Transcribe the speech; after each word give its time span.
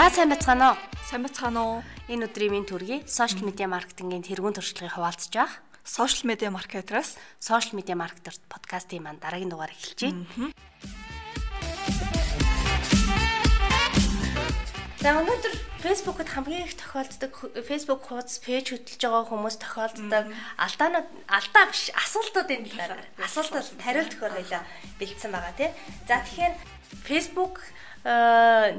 За 0.00 0.08
сайн 0.08 0.30
бацгаана 0.32 0.72
уу? 0.72 0.76
Сайн 1.04 1.22
бацгаана 1.28 1.60
уу? 1.60 1.82
Энэ 2.08 2.24
өдрийн 2.24 2.56
минь 2.56 2.64
төргий 2.64 3.04
сошиал 3.04 3.44
медиа 3.44 3.68
маркетингийн 3.68 4.24
тэргуун 4.24 4.56
туршлагыг 4.56 4.96
хуваалцаж 4.96 5.28
байгаа. 5.28 5.60
Сошиал 5.84 6.24
медиа 6.24 6.48
маркетераас 6.48 7.20
сошиал 7.36 7.76
медиа 7.76 8.00
маркетер 8.00 8.32
подкастын 8.48 9.04
маань 9.04 9.20
дараагийн 9.20 9.52
дугаар 9.52 9.68
эхэлж 9.68 10.00
байна. 10.00 10.24
За 15.04 15.20
өнөөдөр 15.20 15.54
Facebook-д 15.84 16.32
хамгийн 16.32 16.64
их 16.64 16.80
тохиолддог 16.80 17.32
Facebook 17.68 18.00
хуудас 18.08 18.40
пэйж 18.40 18.72
хөтлөж 18.72 19.04
байгаа 19.04 19.28
хүмүүс 19.28 19.60
тохиолддог 19.60 20.32
алдаанууд 20.56 21.08
алдаа 21.28 21.64
биш 21.68 21.92
асуултуудын 21.92 22.64
талаар 22.72 23.04
асуултууд 23.20 23.68
хариулт 23.76 24.16
өгөхөр 24.16 24.32
байлаа 24.32 24.64
бэлдсэн 24.96 25.28
байгаа 25.28 25.52
тий. 25.60 25.68
За 26.08 26.24
тэгэхээр 26.24 26.56
Facebook 27.04 27.60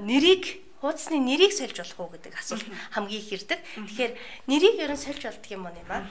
нэрийг 0.02 0.71
хуудасны 0.82 1.22
нэрийг 1.22 1.54
сольж 1.54 1.78
болох 1.78 2.00
уу 2.02 2.12
гэдэг 2.18 2.34
асуулт 2.36 2.66
хамгийн 2.98 3.22
их 3.22 3.32
ирдэг. 3.32 3.60
Тэгэхээр 3.62 4.14
нэрийг 4.50 4.76
ерөн 4.82 4.98
сольж 4.98 5.22
болдго 5.24 5.54
юм 5.54 5.70
уу 5.70 5.78
юм 5.78 5.92
аа? 5.94 6.04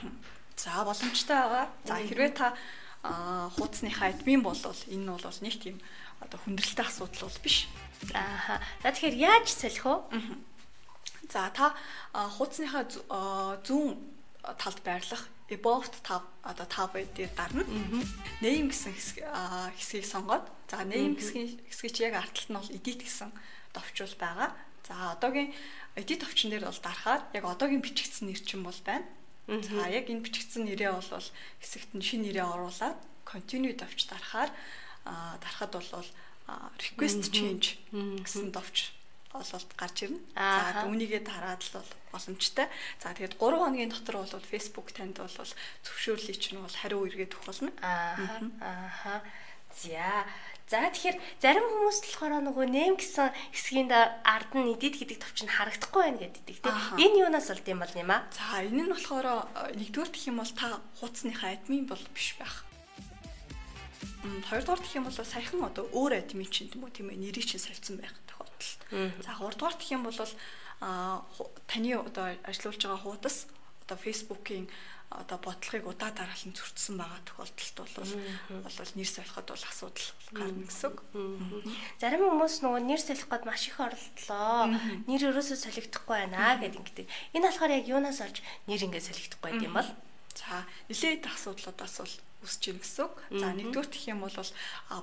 За 0.56 0.86
боломжтой 0.86 1.36
байгаа. 1.36 1.66
За 1.84 1.94
хэрвээ 1.98 2.32
та 2.38 2.54
хуудасныхаа 3.02 4.14
админ 4.14 4.46
бол 4.46 4.54
энэ 4.54 5.10
бол 5.10 5.40
нэг 5.42 5.54
тийм 5.58 5.76
одоо 6.22 6.38
хүндрэлтэй 6.46 6.86
асуудал 6.86 7.26
бол 7.26 7.40
биш. 7.42 7.66
Ааха. 8.14 8.62
За 8.82 8.94
тэгэхээр 8.94 9.16
яаж 9.18 9.46
солих 9.50 9.84
вэ? 9.84 9.96
За 11.28 11.50
та 11.50 11.74
хуудасныхаа 12.14 12.86
зүүн 13.66 13.98
талд 14.56 14.80
байрлах 14.86 15.26
about 15.50 15.90
tab 16.02 16.22
одоо 16.42 16.66
tab 16.66 16.94
дээр 16.94 17.30
дарна. 17.34 17.64
Name 18.40 18.70
гэсэн 18.70 18.94
хэсгийг 18.94 20.06
сонгоод 20.06 20.46
за 20.70 20.84
name 20.84 21.18
хэсгийн 21.18 21.58
хэсгийг 21.66 21.92
чи 21.94 22.02
яг 22.06 22.14
артталт 22.14 22.50
нь 22.50 22.56
бол 22.56 22.70
edit 22.70 23.02
гэсэн 23.02 23.30
товчул 23.72 24.12
байгаа. 24.18 24.54
За 24.86 25.14
одоогийн 25.14 25.54
edit 25.96 26.20
товчон 26.24 26.50
дээр 26.50 26.66
бол 26.66 26.80
дарахаар 26.82 27.22
яг 27.34 27.44
одоогийн 27.44 27.84
бичигдсэн 27.84 28.26
нэр 28.28 28.40
чинь 28.42 28.66
бол 28.66 28.80
байна. 28.84 29.06
За 29.46 29.88
яг 29.88 30.06
энэ 30.10 30.24
бичигдсэн 30.26 30.66
нэрээ 30.66 30.92
бол 30.94 31.06
хэсэгт 31.62 31.90
нь 31.94 32.04
шинэ 32.04 32.30
нэрээ 32.30 32.46
оруулаад 32.46 32.98
continue 33.26 33.74
товч 33.74 34.10
дарахаар 34.10 34.50
дарахад 35.04 35.72
бол 35.74 36.08
request 36.78 37.30
change 37.30 37.78
гэсэн 37.90 38.50
товч 38.50 38.94
ололт 39.30 39.70
гарч 39.78 40.10
ирнэ. 40.10 40.18
За 40.34 40.90
үүнийгээ 40.90 41.22
дараад 41.22 41.62
л 41.62 41.78
бол 41.78 41.90
боломжтой. 42.10 42.66
За 42.98 43.14
тэгээд 43.14 43.38
3 43.38 43.62
хоногийн 43.62 43.90
дотор 43.94 44.26
бол 44.26 44.50
Facebook 44.50 44.90
танд 44.90 45.22
бол 45.22 45.30
зөвшөөрлийг 45.30 46.38
чинь 46.42 46.58
бол 46.58 46.74
хариу 46.74 47.06
эргээд 47.06 47.38
өгөх 47.38 47.46
болно. 47.46 47.70
Аа. 47.78 48.18
Аа. 48.58 49.22
За 49.70 50.26
За 50.70 50.86
тэгэхээр 50.86 51.18
зарим 51.42 51.66
хүмүүс 51.66 51.98
болохоор 51.98 52.46
нөгөө 52.46 52.66
нэм 52.70 52.94
гэсэн 52.94 53.34
хэсгийн 53.50 53.90
ард 53.90 54.54
нь 54.54 54.70
эдит 54.70 55.02
гэдэг 55.02 55.18
товч 55.18 55.42
нь 55.42 55.50
харагдахгүй 55.50 55.98
байна 56.14 56.22
гэдэг 56.30 56.62
тийм. 56.62 56.78
Энэ 56.94 57.26
юунаас 57.26 57.50
болд 57.50 57.66
юм 57.66 57.82
бол 57.82 57.90
юм 57.98 58.10
аа? 58.14 58.22
За 58.30 58.62
энэ 58.62 58.86
нь 58.86 58.92
болохоор 58.94 59.26
э, 59.26 59.74
нэгдүгээр 59.74 60.10
гэх 60.14 60.30
юм 60.30 60.38
бол 60.38 60.52
та 60.54 60.78
хуудасныхаа 61.02 61.58
админ 61.58 61.90
бол 61.90 61.98
биш 62.14 62.38
байх. 62.38 62.62
Хоёрдугаар 64.46 64.78
гэх 64.78 64.94
юм 64.94 65.10
бол 65.10 65.18
саяхан 65.18 65.66
одоо 65.66 65.90
өөр 65.90 66.22
админ 66.22 66.46
чинь 66.46 66.70
тийм 66.70 66.86
үү 66.86 66.94
тийм 66.94 67.10
ээ 67.10 67.18
нэрийг 67.18 67.50
чинь 67.50 67.58
солилцсон 67.58 67.98
байх 67.98 68.14
тохиолдолд. 68.30 69.26
За 69.26 69.34
гуравдугаар 69.42 69.74
гэх 69.74 69.90
юм 69.90 70.06
бол 70.06 70.14
таны 71.66 71.90
одоо 71.98 72.38
ажиллаулж 72.46 72.78
байгаа 72.78 73.02
хуудас 73.02 73.50
одоо 73.90 73.98
Facebook-ийн 73.98 74.70
одоо 75.10 75.38
бодлогыг 75.42 75.90
удаа 75.90 76.14
дараалан 76.14 76.54
зөрчсөн 76.54 76.94
байгаа 76.94 77.18
тохиолдолд 77.26 77.76
бол 77.98 78.62
бол 78.62 78.92
нэр 78.94 79.10
солиход 79.10 79.46
бол 79.50 79.66
асуудал 79.66 80.08
гарна 80.30 80.64
гэсэн 80.70 80.86
үг. 80.94 80.98
Зарим 81.98 82.22
хүмүүс 82.30 82.62
нөгөө 82.62 82.80
нэр 82.86 83.02
солих 83.02 83.26
гээд 83.26 83.44
маш 83.44 83.66
их 83.66 83.82
оролдлоо. 83.82 84.70
Нэр 85.10 85.22
өрөөсөө 85.34 85.58
солигдохгүй 85.66 86.16
байна 86.30 86.62
гэдэг 86.62 86.78
ингэдэг. 86.78 87.06
Энэ 87.34 87.46
болохоор 87.50 87.74
яг 87.74 87.86
юунаас 87.90 88.22
олж 88.22 88.38
нэр 88.70 88.86
ингэ 88.86 89.02
солигдохгүй 89.02 89.50
юм 89.58 89.74
бол? 89.74 89.90
За 90.38 90.62
нэлээд 90.86 91.26
асуудлуудаас 91.26 91.94
бол 91.98 92.14
үсэж 92.46 92.62
ийн 92.70 92.78
гэсэн 92.78 93.02
үг. 93.10 93.14
За 93.34 93.50
нэгдүгээр 93.50 93.90
гэх 93.90 94.06
юм 94.14 94.22
бол 94.22 94.38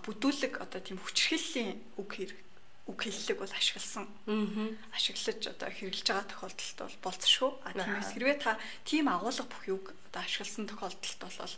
бүдүүлэг 0.07 0.63
одоо 0.63 0.79
тийм 0.79 1.03
хүчрхийллийн 1.03 1.83
үг 1.99 2.09
хэрэг 2.15 2.46
үг 2.87 2.99
хэллэг 3.03 3.37
бол 3.39 3.51
ашигласан. 3.51 4.07
Ашиглаж 4.95 5.41
одоо 5.43 5.69
хэрэгжилж 5.69 6.07
байгаа 6.07 6.27
тохиолдолд 6.31 6.79
бол 6.79 6.97
болцсохгүй. 7.03 7.51
А 7.67 7.69
тиймээс 7.75 8.11
хэрвээ 8.15 8.37
та 8.39 8.55
тийм 8.87 9.11
агуулга 9.11 9.43
бүх 9.43 9.63
үг 9.67 9.85
одоо 10.07 10.21
ашигласан 10.23 10.65
тохиолдолд 10.71 11.19
бол 11.19 11.53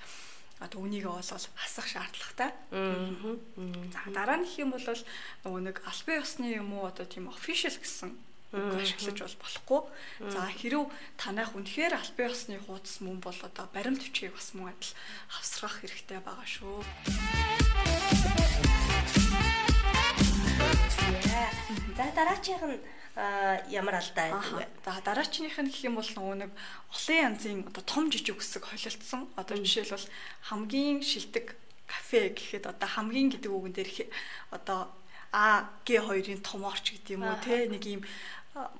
одоо 0.60 0.80
үнийгээ 0.84 1.14
бол 1.14 1.24
хасах 1.24 1.88
шаардлагатай. 1.88 2.52
За 3.94 4.02
дараа 4.12 4.38
нь 4.42 4.50
юм 4.58 4.74
бол 4.76 4.84
нөгөө 4.84 5.62
нэг 5.70 5.78
албан 5.86 6.20
ёсны 6.20 6.52
юм 6.52 6.74
уу 6.76 6.90
одоо 6.90 7.06
тийм 7.06 7.32
official 7.32 7.78
гэсэн 7.78 8.12
ашиглаж 8.52 9.18
бол 9.22 9.38
болохгүй. 9.40 9.82
За 10.34 10.42
хэрв 10.50 10.90
танайх 11.16 11.54
үнэхээр 11.54 11.94
албан 11.94 12.34
ёсны 12.34 12.58
хуудас 12.60 13.00
мөн 13.00 13.22
бол 13.22 13.40
одоо 13.40 13.70
баримт 13.72 14.02
бичгийг 14.02 14.34
бас 14.34 14.52
мөн 14.58 14.74
адил 14.74 14.94
хавсрах 15.30 15.80
хэрэгтэй 15.80 16.20
байгаа 16.20 16.48
шүү. 16.50 16.82
За 22.20 22.26
дараачийнх 22.26 22.68
нь 22.68 22.84
ямар 23.72 23.96
алдаа 23.96 24.28
байдаг 24.28 24.52
вэ? 24.60 24.68
За 24.84 25.00
дараачных 25.08 25.56
нь 25.56 25.72
гэх 25.72 25.88
юм 25.88 25.96
бол 25.96 26.12
нөгөө 26.12 26.36
нэг 26.44 26.52
олон 26.92 27.16
янзын 27.32 27.64
одоо 27.72 27.84
том 27.88 28.12
жижиг 28.12 28.36
үсэг 28.36 28.68
холилдсон. 28.68 29.32
Одоо 29.40 29.56
жишээлбэл 29.56 30.12
хамгийн 30.52 31.00
шилдэг 31.00 31.56
кафе 31.88 32.36
гэхэд 32.36 32.68
одоо 32.68 32.90
хамгийн 32.92 33.32
гэдэг 33.32 33.48
үгэн 33.56 33.72
дээр 33.72 34.12
одоо 34.52 34.92
А 35.32 35.70
Г2-ын 35.86 36.42
том 36.42 36.66
орч 36.66 36.92
гэдэг 36.92 37.16
юм 37.16 37.24
уу 37.24 37.38
те 37.40 37.70
нэг 37.72 37.86
юм 37.88 38.02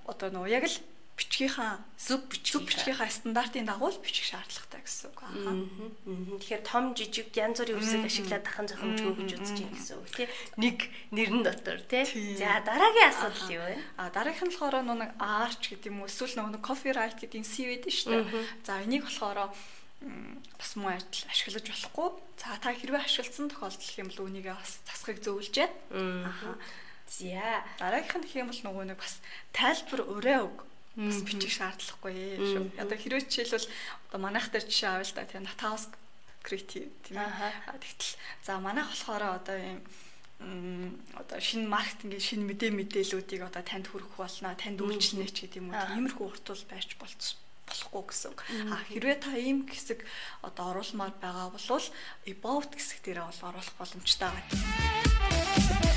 одоо 0.04 0.34
нөгөө 0.34 0.50
яг 0.50 0.66
л 0.66 0.76
бичгийнхаа 1.20 1.84
зүг 2.00 2.32
бичгийнхаа 2.32 3.12
стандартын 3.12 3.68
дагуу 3.68 3.92
л 3.92 4.00
бичих 4.00 4.32
шаардлагатай 4.32 4.80
гэсэн 4.80 5.12
үг 5.12 5.20
аа. 5.20 5.36
Тэгэхээр 6.40 6.64
том 6.64 6.96
жижиг 6.96 7.36
янз 7.36 7.60
бүрийн 7.60 7.84
үсэг 7.84 8.08
ашиглаад 8.08 8.48
ахын 8.48 8.68
зохимжгүй 8.72 9.14
гэж 9.20 9.30
үзэж 9.36 9.58
байна 9.60 9.76
гэсэн 9.76 9.96
үг 10.00 10.08
тий. 10.16 10.28
Нэг 10.56 10.78
нэрэн 11.12 11.44
дотор 11.44 11.84
тий. 11.84 12.08
За 12.40 12.64
дараагийн 12.64 13.12
асуудал 13.12 13.52
юу 13.52 13.64
вэ? 13.68 13.76
А 14.00 14.08
дараагийнх 14.16 14.48
нь 14.48 14.54
болохоор 14.56 14.80
нэг 14.80 15.12
arch 15.20 15.64
гэдэг 15.76 15.92
юм 15.92 16.00
уу 16.00 16.08
эсвэл 16.08 16.40
нэг 16.40 16.64
copyright 16.64 17.20
гэдэг 17.20 17.44
CV 17.44 17.84
дээ 17.84 17.92
шүү 17.92 18.12
дээ. 18.16 18.24
За 18.64 18.80
энийг 18.80 19.04
болохоор 19.04 19.52
бас 20.56 20.72
муу 20.80 20.96
адил 20.96 21.28
ашиглаж 21.28 21.68
болохгүй. 21.68 22.10
За 22.40 22.56
та 22.64 22.72
хэрвээ 22.72 23.04
ашигласан 23.04 23.52
тохиолдол 23.52 24.00
юм 24.00 24.08
бол 24.08 24.24
үүнийгээ 24.32 24.56
бас 24.56 24.80
засахыг 24.88 25.20
зөвлөж 25.20 25.52
байна. 25.52 25.76
Аа. 26.32 26.56
За 27.12 27.44
дараагийнх 27.84 28.16
нь 28.16 28.24
гэх 28.24 28.40
юм 28.40 28.48
бол 28.48 28.64
нөгөө 28.64 28.86
нэг 28.96 29.00
бас 29.04 29.20
тайлбар 29.52 30.08
өрөө 30.08 30.40
үг 30.48 30.58
бас 31.00 31.20
бичих 31.24 31.54
шаардлагагүй 31.56 32.16
шүү. 32.44 32.64
Одоо 32.76 32.98
хэрвээ 33.00 33.24
жишээлбэл 33.32 33.72
одоо 34.12 34.20
манайх 34.20 34.52
дээр 34.52 34.66
жишээ 34.68 34.90
авъя 34.92 35.08
л 35.08 35.16
да 35.16 35.24
тийм 35.24 35.44
Nathaus 35.48 35.84
creative 36.44 36.92
тийм 37.08 37.24
ээ. 37.24 37.80
Тэгтэл 37.80 38.14
за 38.44 38.60
манайх 38.60 38.92
болохоор 38.92 39.24
одоо 39.40 39.56
юм 39.56 39.80
одоо 41.20 41.40
шинэ 41.40 41.68
маркетингийн 41.68 42.24
шинэ 42.24 42.48
мэдээ 42.48 42.72
мэдээллүүдийг 42.72 43.42
одоо 43.44 43.64
танд 43.64 43.92
хүргэх 43.92 44.16
болно, 44.16 44.56
танд 44.56 44.80
үйлчлэнэ 44.80 45.28
ч 45.36 45.48
гэдэг 45.48 45.60
юм 45.60 45.76
уу. 45.76 46.00
Иймэрхүү 46.00 46.26
уртуул 46.32 46.64
байж 46.72 46.96
болц 46.96 47.36
болохгүй 47.68 48.04
гэсэн. 48.08 48.34
А 48.72 48.80
хэрвээ 48.88 49.18
та 49.20 49.36
ийм 49.36 49.68
хэсэг 49.68 50.08
одоо 50.42 50.80
оруулмаар 50.80 51.12
байгаа 51.20 51.52
бол 51.52 51.84
about 52.24 52.72
хэсэг 52.72 53.00
дээр 53.04 53.28
бол 53.28 53.42
оруулах 53.52 53.76
боломжтой 53.76 54.32
байна. 54.32 55.89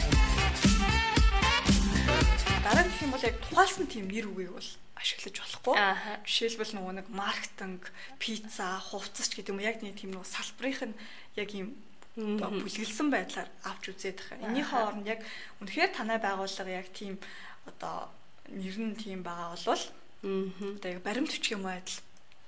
Дараа 2.62 2.86
гэх 2.86 3.02
юм 3.02 3.10
бол 3.10 3.26
яг 3.26 3.36
тухайлсан 3.42 3.86
тийм 3.90 4.06
нэр 4.06 4.30
үгийг 4.30 4.54
бол 4.54 4.70
ашиглаж 4.94 5.34
болохгүй. 5.34 5.74
Жишээлбэл 6.22 6.74
нөгөө 6.78 6.94
нэг 7.02 7.08
маркетинг, 7.10 7.90
пицца, 8.22 8.78
хувцас 8.78 9.26
ч 9.26 9.42
гэдэг 9.42 9.50
юм 9.50 9.58
яг 9.66 9.82
нэг 9.82 9.98
тийм 9.98 10.14
нөгөө 10.14 10.30
салбарын 10.30 10.94
нь 10.94 11.00
яг 11.34 11.50
ийм 11.50 11.74
бүлгэлсэн 12.14 13.10
байдлаар 13.10 13.50
авч 13.66 13.84
үзээд 13.90 14.18
байгаа. 14.22 14.46
Энийхээ 14.46 14.78
оронд 14.78 15.10
яг 15.10 15.20
үнэхээр 15.58 15.90
танай 15.90 16.22
байгууллага 16.22 16.70
яг 16.70 16.86
тийм 16.94 17.18
одоо 17.66 18.14
нэр 18.46 18.78
нь 18.78 18.94
тийм 18.94 19.26
байгаа 19.26 19.58
болвол 19.58 19.84
одоо 20.22 20.90
яг 20.92 21.02
баримт 21.02 21.34
хүч 21.34 21.58
юм 21.58 21.66
адил 21.66 21.98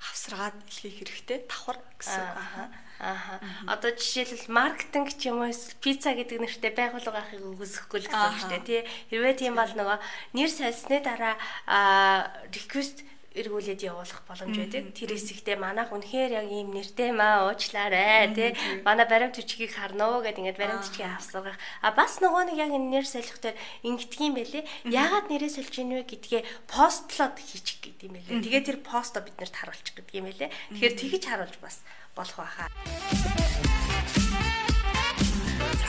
хавсраад 0.04 0.56
илгээх 0.68 0.96
хэрэгтэй 1.00 1.38
давхар 1.48 1.78
гэсэн. 1.96 2.20
Аа. 2.20 3.40
Одоо 3.66 3.90
жишээлбэл 3.96 4.52
маркетинг 4.52 5.08
ч 5.16 5.32
юм 5.32 5.42
уу 5.42 5.52
пицца 5.80 6.12
гэдэг 6.12 6.38
нэртэй 6.40 6.72
байгууллага 6.76 7.24
ахыг 7.24 7.42
өгөөсөхгүй 7.42 8.00
л 8.04 8.08
гэсэн 8.12 8.48
дээ 8.52 8.62
тий. 8.64 8.80
Хэрвээ 9.10 9.34
тийм 9.40 9.56
бол 9.56 9.72
нөгөө 9.72 9.98
нэр 10.36 10.50
сольсны 10.52 11.00
дараа 11.02 11.34
аа 11.66 12.30
request 12.52 13.02
эргүүлээд 13.34 13.82
явуулах 13.82 14.22
боломж 14.30 14.54
байдаг. 14.54 14.94
Тэр 14.94 15.10
хэсэгтээ 15.10 15.58
манайх 15.58 15.90
үнэхээр 15.90 16.38
яг 16.38 16.46
ийм 16.46 16.70
нэртэй 16.70 17.10
маа 17.10 17.50
уучлаарай 17.50 18.30
тий. 18.30 18.54
Манай 18.86 19.06
баримт 19.10 19.34
хүчгийг 19.34 19.74
харна 19.74 20.14
уу 20.14 20.22
гэдэг 20.22 20.54
ингээд 20.54 20.60
баримт 20.62 20.86
хүчгийг 20.86 21.10
авсгах. 21.10 21.58
А 21.82 21.90
бас 21.90 22.22
нөгөө 22.22 22.54
нэг 22.54 22.58
яг 22.62 22.70
энэ 22.70 22.90
нэр 22.94 23.06
солих 23.06 23.38
дээр 23.42 23.58
ингэдгийм 23.82 24.38
байлээ. 24.38 24.64
Яагаад 24.86 25.26
нэрээ 25.34 25.50
сольж 25.50 25.74
ийн 25.82 25.90
вэ 25.98 26.06
гэдгээ 26.06 26.42
постлоод 26.70 27.34
хийчих 27.42 27.82
гэдэг 27.82 28.06
юм 28.06 28.14
байлээ. 28.22 28.38
Тэгээ 28.38 28.62
тэр 28.70 28.78
постоо 28.86 29.26
бид 29.26 29.34
нарт 29.34 29.54
харуулчих 29.58 29.98
гэдэг 29.98 30.14
юм 30.14 30.26
байлээ. 30.30 30.50
Тэгэхээр 30.78 30.94
тэгж 30.94 31.24
харуулж 31.26 31.56
бас 31.58 31.82
болох 32.14 32.38
байхаа. 32.38 32.70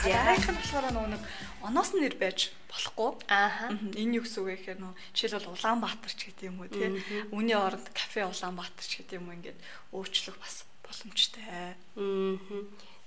Дараагийнх 0.04 0.50
нь 0.52 0.58
болохоор 0.60 0.86
нөгөө 0.92 1.10
нэг 1.14 1.22
оноос 1.64 1.90
нэр 1.96 2.14
байж 2.20 2.52
болохгүй. 2.68 3.10
Ааха. 3.32 3.72
Энэ 3.96 4.20
юу 4.20 4.24
гэсэн 4.26 4.40
үг 4.44 4.50
гэхээр 4.60 4.78
нөгөө 4.82 4.96
жишээлбэл 5.16 5.54
Улаанбаатар 5.56 6.12
ч 6.12 6.20
гэдэг 6.28 6.44
юм 6.50 6.60
уу 6.60 6.68
тий. 6.68 6.90
Үүний 7.32 7.56
оронд 7.56 7.88
кафе 7.96 8.28
Улаанбаатар 8.28 8.84
ч 8.84 9.00
гэдэг 9.00 9.16
юм 9.16 9.32
уу 9.32 9.36
ингээд 9.40 9.58
өөрчлөх 9.96 10.36
бас 10.36 10.68
боломжтой. 10.84 11.44
Аа. 11.48 11.74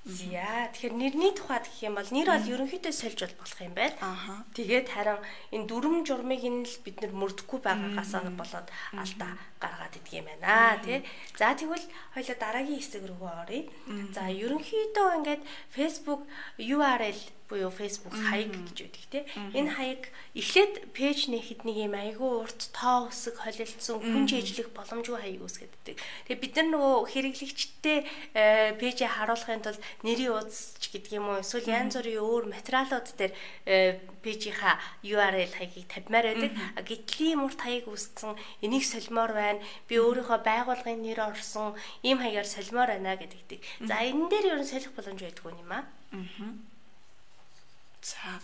За 0.07 0.72
тэгэхээр 0.72 0.96
нэрний 0.96 1.36
тухайд 1.36 1.68
гэх 1.68 1.84
юм 1.84 2.00
бол 2.00 2.07
нэр 2.07 2.31
бол 2.31 2.51
ерөнхийдөө 2.56 2.94
сольж 2.96 3.19
бол 3.19 3.36
болох 3.44 3.60
юм 3.60 3.75
байна. 3.75 4.00
Ааха. 4.00 4.36
Тэгээд 4.56 4.88
харин 4.96 5.19
энэ 5.51 5.68
дүрм 5.68 5.96
журмыг 6.07 6.40
нь 6.40 6.63
л 6.63 6.78
бид 6.88 7.04
нар 7.04 7.12
мөрдөхгүй 7.12 7.60
байгаагаас 7.60 8.12
болоод 8.31 8.68
алдаа 8.96 9.31
гаргаад 9.60 10.00
идэх 10.00 10.24
юм 10.24 10.31
байна 10.31 10.80
тий. 10.80 11.04
За 11.36 11.51
тэгвэл 11.51 11.84
хоёлоо 12.16 12.38
дараагийн 12.40 12.80
хэсэг 12.80 13.04
рүү 13.12 13.28
оръё. 13.28 13.68
За 14.16 14.31
ерөнхийдөө 14.31 15.07
ингээд 15.19 15.44
Facebook 15.68 16.24
URL 16.56 17.19
буюу 17.50 17.74
Facebook 17.74 18.13
хаяг 18.13 18.54
гэж 18.54 18.78
үүдэг 18.86 19.06
тий. 19.10 19.24
Энэ 19.57 19.74
хаяг 19.74 20.13
эхлээд 20.38 20.94
пэйж 20.94 21.34
нэхэд 21.34 21.66
нэг 21.66 21.78
юм 21.90 21.98
айгүй 21.98 22.46
урт 22.46 22.69
тоо 22.69 23.10
үсэг 23.10 23.42
холилдсон 23.42 23.98
хүн 24.06 24.30
жижиглэх 24.30 24.69
боломжгүй 24.78 25.18
хаяг 25.18 25.42
үүсгэдэг. 25.42 25.98
Тэгээ 26.30 26.40
бид 26.46 26.54
нар 26.62 26.68
нөгөө 26.69 26.96
хэрэглэгчтэй 27.10 28.00
э, 28.38 28.78
пэйжээ 28.78 29.10
харуулахын 29.10 29.66
тулд 29.66 29.81
нэрийн 30.06 30.38
уудс 30.38 30.78
гэдэг 30.78 31.18
юм 31.18 31.34
уу 31.34 31.42
эсвэл 31.42 31.74
янз 31.74 31.98
бүрийн 31.98 32.22
өөр 32.22 32.46
материалууд 32.54 33.07
дээр 33.18 33.34
э, 33.66 33.98
пэйжийнхаа 34.22 34.78
URL 35.02 35.50
хаягийг 35.50 35.90
тавьмаар 35.90 36.25
байдаг. 36.30 36.54
Гэтэл 36.86 37.34
ийм 37.34 37.50
урт 37.50 37.60
хаяг 37.66 37.90
үүссэн 37.90 38.38
энийг 38.62 38.86
солимоор 38.86 39.34
байна. 39.34 39.66
Би 39.90 39.98
өөрийнхөө 39.98 40.40
байгууллагын 40.45 41.02
нэр 41.02 41.34
орсон 41.34 41.74
ийм 42.06 42.22
хаягаар 42.22 42.45
солимоор 42.45 42.94
байна 42.94 43.18
гэдэг. 43.18 43.60
За 43.90 44.06
энэ 44.06 44.30
дээр 44.30 44.45
ер 44.54 44.62
нь 44.62 44.69
солих 44.69 44.94
боломж 44.94 45.18
байдгүй 45.25 45.57
юм 45.57 45.74
аа. 45.74 45.90
Аа. 46.13 46.54
За. 48.09 48.41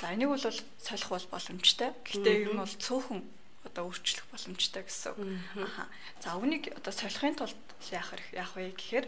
За 0.00 0.12
энийг 0.14 0.28
бол 0.28 0.38
солих 0.38 1.08
бол 1.08 1.26
боломжтой. 1.30 1.90
Гэхдээ 2.04 2.52
нь 2.52 2.58
бол 2.58 2.68
цөөхөн 2.68 3.20
одоо 3.66 3.88
өөрчлөх 3.88 4.26
боломжтой 4.30 4.82
гэсэн. 4.84 5.14
Аха. 5.58 5.88
За 6.20 6.36
үүнийг 6.36 6.74
одоо 6.76 6.92
солихын 6.92 7.38
тулд 7.38 7.56
яах 7.90 8.14
яах 8.34 8.52
вэ 8.54 8.74
гэхээр 8.74 9.06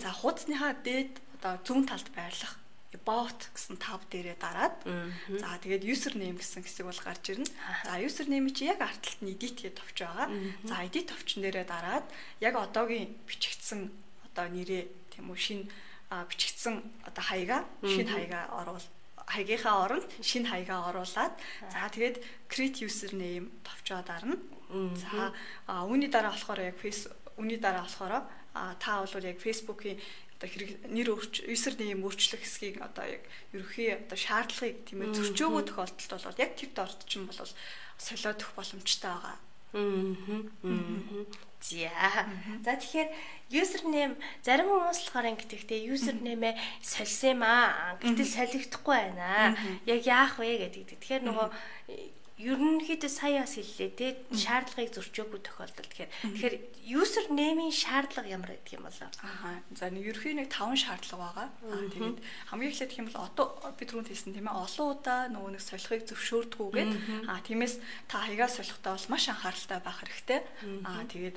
за 0.00 0.10
хуудасныхаа 0.10 0.74
дээд 0.82 1.18
одоо 1.38 1.58
зүүн 1.66 1.86
талд 1.86 2.08
байрлах 2.14 2.58
about 2.92 3.48
гэсэн 3.56 3.80
тав 3.80 4.04
дээрээ 4.12 4.36
дараад 4.36 4.76
за 5.40 5.48
тэгээд 5.64 5.86
username 5.88 6.38
гэсэн 6.38 6.62
хэсэг 6.62 6.84
бол 6.86 7.00
гарч 7.00 7.24
ирнэ. 7.32 7.48
За 7.88 7.96
username 7.98 8.52
чи 8.52 8.68
яг 8.68 8.84
арт 8.84 9.00
талд 9.00 9.20
нь 9.24 9.32
edit 9.32 9.58
гэж 9.58 9.74
товч 9.80 9.96
байгаа. 10.04 10.28
За 10.66 10.84
edit 10.84 11.08
товчон 11.08 11.40
дээрээ 11.42 11.66
дараад 11.66 12.06
яг 12.44 12.54
одоогийн 12.54 13.16
бичигдсэн 13.26 13.88
одоо 14.28 14.46
нэрээ 14.52 14.84
тийм 15.10 15.32
үү 15.32 15.38
шинэ 15.40 15.66
бичигдсэн 16.12 16.84
одоо 17.08 17.24
хаягаа 17.24 17.62
шинэ 17.80 18.12
хаягаа 18.12 18.44
оруул 18.60 18.84
хаягийнхаа 19.32 19.76
оронд 19.84 20.08
шинэ 20.20 20.48
хаягаа 20.52 20.92
оруулаад 20.92 21.34
за 21.72 21.88
тэгээд 21.88 22.16
create 22.52 22.84
username 22.84 23.48
товчоо 23.64 24.04
дарна. 24.04 24.36
За 24.96 25.32
үүний 25.88 26.12
дараа 26.12 26.36
болохоор 26.36 26.60
яг 26.60 26.76
face 26.76 27.08
үүний 27.40 27.56
дараа 27.56 27.88
болохоор 27.88 28.28
та 28.78 29.00
бол 29.00 29.24
яг 29.24 29.38
Facebook-ийн 29.40 29.98
одоо 30.36 30.48
хэрэг 30.48 30.70
нэр 30.90 31.08
username 31.48 32.02
өөрчлөх 32.04 32.42
хэсгийг 32.42 32.76
одоо 32.82 33.06
яг 33.06 33.22
ерөхий 33.54 33.94
одоо 33.94 34.18
шаардлагыг 34.18 34.84
тийм 34.84 35.06
ээ 35.06 35.14
зөрчөөгөө 35.16 35.62
тохиолдолд 35.70 36.24
бол 36.26 36.42
яг 36.42 36.52
тэр 36.58 36.70
дорд 36.74 37.00
чинь 37.06 37.28
бол 37.30 37.38
солиод 37.96 38.42
өгөх 38.42 38.56
боломжтой 38.58 39.12
байгаа. 39.14 39.38
За. 41.62 42.28
За 42.60 42.74
тэгэхээр 42.76 43.08
username 43.54 44.16
зарим 44.42 44.68
хүмүүс 44.68 44.98
болохоор 45.06 45.30
ингэдэгтэй 45.32 45.86
username-ээ 45.88 46.58
сольсон 46.82 47.38
юм 47.38 47.42
аа. 47.46 47.96
Гэтэл 48.02 48.28
солигдохгүй 48.28 48.96
байна. 48.98 49.56
Яг 49.86 50.02
яах 50.04 50.36
вэ 50.42 50.68
гэдэг. 50.68 50.98
Тэгэхээр 50.98 51.22
нөгөө 51.24 51.48
ерөнхийдөө 52.42 53.10
сая 53.10 53.46
бас 53.46 53.54
хэллээ 53.54 53.90
те 53.94 54.06
шаардлагыг 54.34 54.90
зөрчөөгүй 54.92 55.40
тохиолдолд 55.46 55.88
тэгэхээр 55.90 56.10
тэгэхээр 56.10 56.56
user 56.82 57.24
name-ийн 57.30 57.70
шаардлага 57.70 58.28
ямар 58.28 58.50
байдаг 58.50 58.74
юм 58.74 58.82
бол 58.82 58.98
аа 58.98 59.62
за 59.70 59.86
нэг 59.94 60.02
ерөнхий 60.10 60.34
нэг 60.34 60.50
5 60.50 60.82
шаардлага 60.82 61.22
байгаа. 61.22 61.48
Аа 61.70 61.86
тэгээд 61.94 62.18
хамгийн 62.50 62.72
эхлээд 62.74 62.98
юм 62.98 63.06
бол 63.06 63.22
одоо 63.22 63.46
бид 63.78 63.88
түрүүнд 63.88 64.10
хэлсэн 64.10 64.34
тийм 64.34 64.50
ээ 64.50 64.58
олон 64.58 64.86
удаа 64.90 65.20
нөгөө 65.30 65.50
нэг 65.54 65.62
солихыг 65.62 66.02
зөвшөөрдгүүгээд 66.10 66.92
аа 67.30 67.40
тиймээс 67.46 67.74
та 68.10 68.26
хаягаа 68.26 68.50
солихдоо 68.50 68.92
бол 68.98 69.12
маш 69.14 69.24
анхааралтай 69.30 69.78
байх 69.78 69.98
хэрэгтэй. 70.02 70.40
Аа 70.82 71.06
тэгээд 71.06 71.36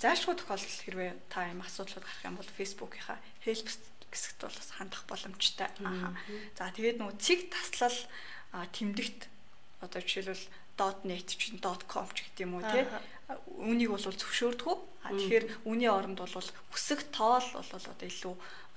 заашгүй 0.00 0.34
тохиолдолд 0.40 0.80
хэрвээ 0.84 1.12
та 1.28 1.48
юм 1.52 1.60
асуудлууд 1.60 2.04
гарах 2.04 2.24
юм 2.24 2.36
бол 2.40 2.56
Facebook-ийнхаа 2.56 3.18
help 3.44 3.68
хэсэгт 4.12 4.40
бол 4.40 4.56
бас 4.56 4.70
хандах 4.72 5.04
боломжтой. 5.04 5.68
Аа 5.84 6.16
за 6.56 6.72
тэгээд 6.72 7.00
нөгөө 7.00 7.16
цэг 7.20 7.40
таслал 7.52 7.98
тэмдэгт 8.72 9.35
одоо 9.86 10.00
жишээлбэл 10.02 10.46
.net 11.06 11.28
ч 11.32 11.56
.com 11.88 12.06
ч 12.12 12.26
гэдэг 12.26 12.44
юм 12.44 12.60
уу 12.60 12.64
тий 12.66 12.84
үүнийг 13.58 13.90
бол 13.90 14.06
зөвшөөрдөг. 14.06 14.78
А 15.02 15.10
тэгэхээр 15.14 15.44
үүний 15.66 15.90
оронд 15.90 16.18
бол 16.20 16.34
үсэг 16.74 17.00
тоол 17.10 17.46
бол 17.54 17.70
одоо 17.72 18.06
илүү 18.06 18.34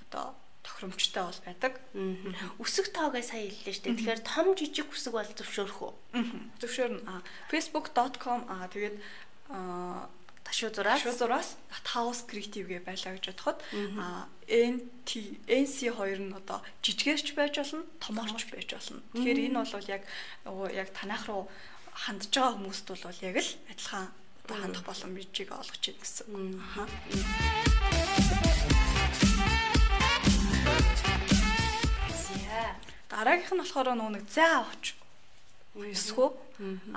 одоо 0.08 0.34
тохиромжтой 0.64 1.22
бол 1.22 1.40
байдаг. 1.46 1.72
Үсэг 2.58 2.86
тоогоо 2.90 3.22
сая 3.22 3.46
хэллээ 3.46 3.74
шүү 3.74 3.84
дээ. 3.84 3.96
Тэгэхээр 4.00 4.22
том 4.26 4.46
жижиг 4.58 4.88
үсэг 4.90 5.12
бол 5.14 5.26
зөвшөөрөх 5.26 5.78
үү? 5.80 5.92
Зөвшөөрнө. 6.60 7.22
facebook.com 7.52 8.40
аа 8.50 8.66
тэгээд 8.72 8.96
ташуу 10.44 10.70
зураас 10.74 11.02
ташуу 11.02 11.16
зураас 11.18 11.56
Creative 12.28 12.66
гэ 12.66 12.78
байлаа 12.84 13.14
гэж 13.16 13.24
бодоход 13.30 13.58
NT 14.50 15.10
NC2 15.46 16.18
нь 16.18 16.34
одоо 16.34 16.58
жижигэрч 16.82 17.34
байж 17.38 17.54
болно, 17.60 17.84
томоорч 18.02 18.50
байж 18.50 18.68
болно. 18.72 19.00
Тэгэхээр 19.14 19.46
энэ 19.46 19.62
бол 19.62 19.88
яг 19.88 20.02
яг 20.74 20.88
танах 20.96 21.24
руу 21.28 21.46
хандж 21.94 22.32
байгаа 22.32 22.56
хүмүүст 22.56 22.86
бол 22.90 23.22
яг 23.22 23.36
л 23.38 23.50
адилхан 23.70 24.06
одоо 24.44 24.56
хандах 24.58 24.84
боломжийг 24.84 25.50
олгож 25.52 25.84
ийн 25.86 25.98
гэсэн. 26.00 26.26
Аха. 26.58 26.82
Дараагийнх 33.10 33.52
нь 33.54 33.62
болохоор 33.62 33.94
нэг 33.94 34.24
заа 34.26 34.66
авч. 34.66 34.98
Эсвэл 35.76 36.34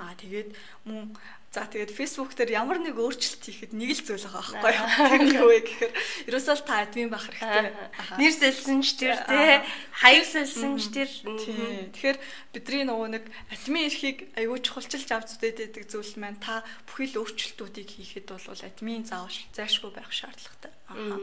аа 0.00 0.14
тэгээд 0.18 0.50
мөн 0.88 1.14
За 1.54 1.70
тэгээд 1.70 1.94
Facebook 1.94 2.34
дээр 2.34 2.66
ямар 2.66 2.82
нэг 2.82 2.98
өөрчлөлт 2.98 3.46
хийхэд 3.46 3.78
нэг 3.78 3.94
л 3.94 4.02
зүйл 4.02 4.26
байгаа 4.26 4.58
байхгүй 4.58 4.74
юу? 4.74 4.90
Тэр 5.06 5.22
юу 5.38 5.48
вэ 5.54 5.58
гэхээр 5.62 5.92
ерөөсөө 6.26 6.66
та 6.66 6.82
админ 6.82 7.14
байх 7.14 7.30
хэрэгтэй. 7.30 7.70
Нэр 8.18 8.34
сэлсэн 8.34 8.82
ч 8.82 8.88
тэр 8.98 9.22
тий, 9.22 9.62
хаяг 10.02 10.24
сэлсэн 10.26 10.74
ч 10.82 10.84
тэр. 10.90 11.10
Тэгэхээр 11.94 12.18
бидний 12.50 12.82
нөгөө 12.90 13.08
нэг 13.14 13.24
админ 13.54 13.86
эрхийг 13.86 14.34
аюул 14.34 14.58
чухалчилж 14.66 15.06
авч 15.14 15.38
үзээд 15.38 15.78
байдаг 15.78 15.84
зүйл 15.86 16.14
маань 16.18 16.42
та 16.42 16.66
бүхий 16.90 17.14
л 17.14 17.22
өөрчлөлтүүдийг 17.22 17.88
хийхэд 18.02 18.34
бол 18.34 18.50
админ 18.58 19.06
заавал 19.06 19.38
зайшгүй 19.54 19.94
байх 19.94 20.10
шаардлагатай. 20.10 20.74
Аа. 20.90 21.22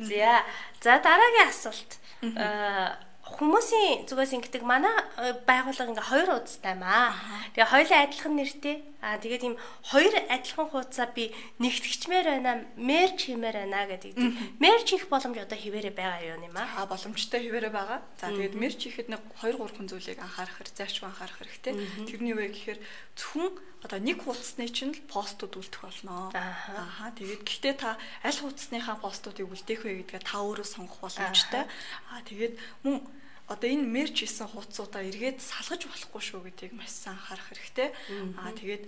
За. 0.00 0.48
За 0.80 0.96
дараагийн 0.96 1.52
асуулт. 1.52 1.92
Аа 2.40 3.09
хүмүүсийн 3.36 4.08
зүгээс 4.10 4.32
ингэдэг 4.36 4.62
манай 4.66 4.90
э, 5.20 5.38
байгууллага 5.46 5.92
ингээ 5.94 6.10
хоёр 6.10 6.28
удастай 6.40 6.74
маа. 6.74 7.14
Тэгээ 7.54 7.70
хоёулаа 7.70 8.00
адилхан 8.06 8.34
нэртэй. 8.34 8.76
Аа 9.00 9.16
тэгээд 9.16 9.44
ийм 9.48 9.56
хоёр 9.86 10.14
адилхан 10.28 10.68
хуудасаа 10.68 11.08
би 11.16 11.32
нэгтгэжмээр 11.62 12.26
байна, 12.36 12.68
мерч 12.76 13.32
хиймээр 13.32 13.64
байна 13.64 13.88
гэдэг. 13.88 14.12
Мерч 14.60 14.86
хийх 14.92 15.08
боломж 15.08 15.40
одоо 15.40 15.56
хിവэрэ 15.56 15.96
байгаа 15.96 16.36
юу 16.36 16.42
юм 16.42 16.56
аа? 16.58 16.84
Аа 16.84 16.90
боломжтой 16.90 17.40
хിവэрэ 17.40 17.72
байгаа. 17.72 18.04
За 18.20 18.28
тэгээд 18.28 18.60
мерч 18.60 18.80
хийхэд 18.84 19.08
нэг 19.08 19.24
2 19.40 19.56
3 19.56 19.88
зүйлийг 19.88 20.20
анхаарах 20.20 20.60
хэрэгтэй, 20.60 20.84
заашгүй 20.84 21.08
анхаарах 21.08 21.38
хэрэгтэй. 21.40 21.72
Тэрний 22.12 22.36
үе 22.36 22.52
гэхээр 22.52 22.78
зөвхөн 23.16 23.56
одоо 23.80 23.98
нэг 23.98 24.24
хуудасны 24.24 24.68
чинь 24.68 24.92
л 24.92 25.02
постууд 25.08 25.56
үлдэх 25.56 25.80
болно. 25.80 26.28
Аа 26.36 27.10
тэгээд 27.16 27.42
гэхдээ 27.48 27.74
та 27.80 27.96
аль 28.20 28.36
хуудасныхаа 28.36 29.00
постуудыг 29.00 29.48
үлдээх 29.48 29.88
вэ 29.88 30.04
гэдгээ 30.04 30.22
та 30.24 30.44
өөрөө 30.44 30.68
сонгох 30.68 31.00
боломжтой. 31.00 31.64
Аа 32.12 32.20
тэгээд 32.28 32.60
мөн 32.84 33.00
одоо 33.48 33.68
энэ 33.72 33.88
мерч 33.88 34.20
хийсэн 34.20 34.52
хуудсуудаа 34.52 35.00
эргээд 35.00 35.40
салгаж 35.40 35.88
болохгүй 35.88 36.22
шүү 36.22 36.40
гэдгийг 36.44 36.76
маш 36.76 36.92
сайн 36.92 37.16
анхаарах 37.16 37.48
хэрэгтэй. 37.48 37.88
Аа 38.36 38.52
тэгээд 38.52 38.84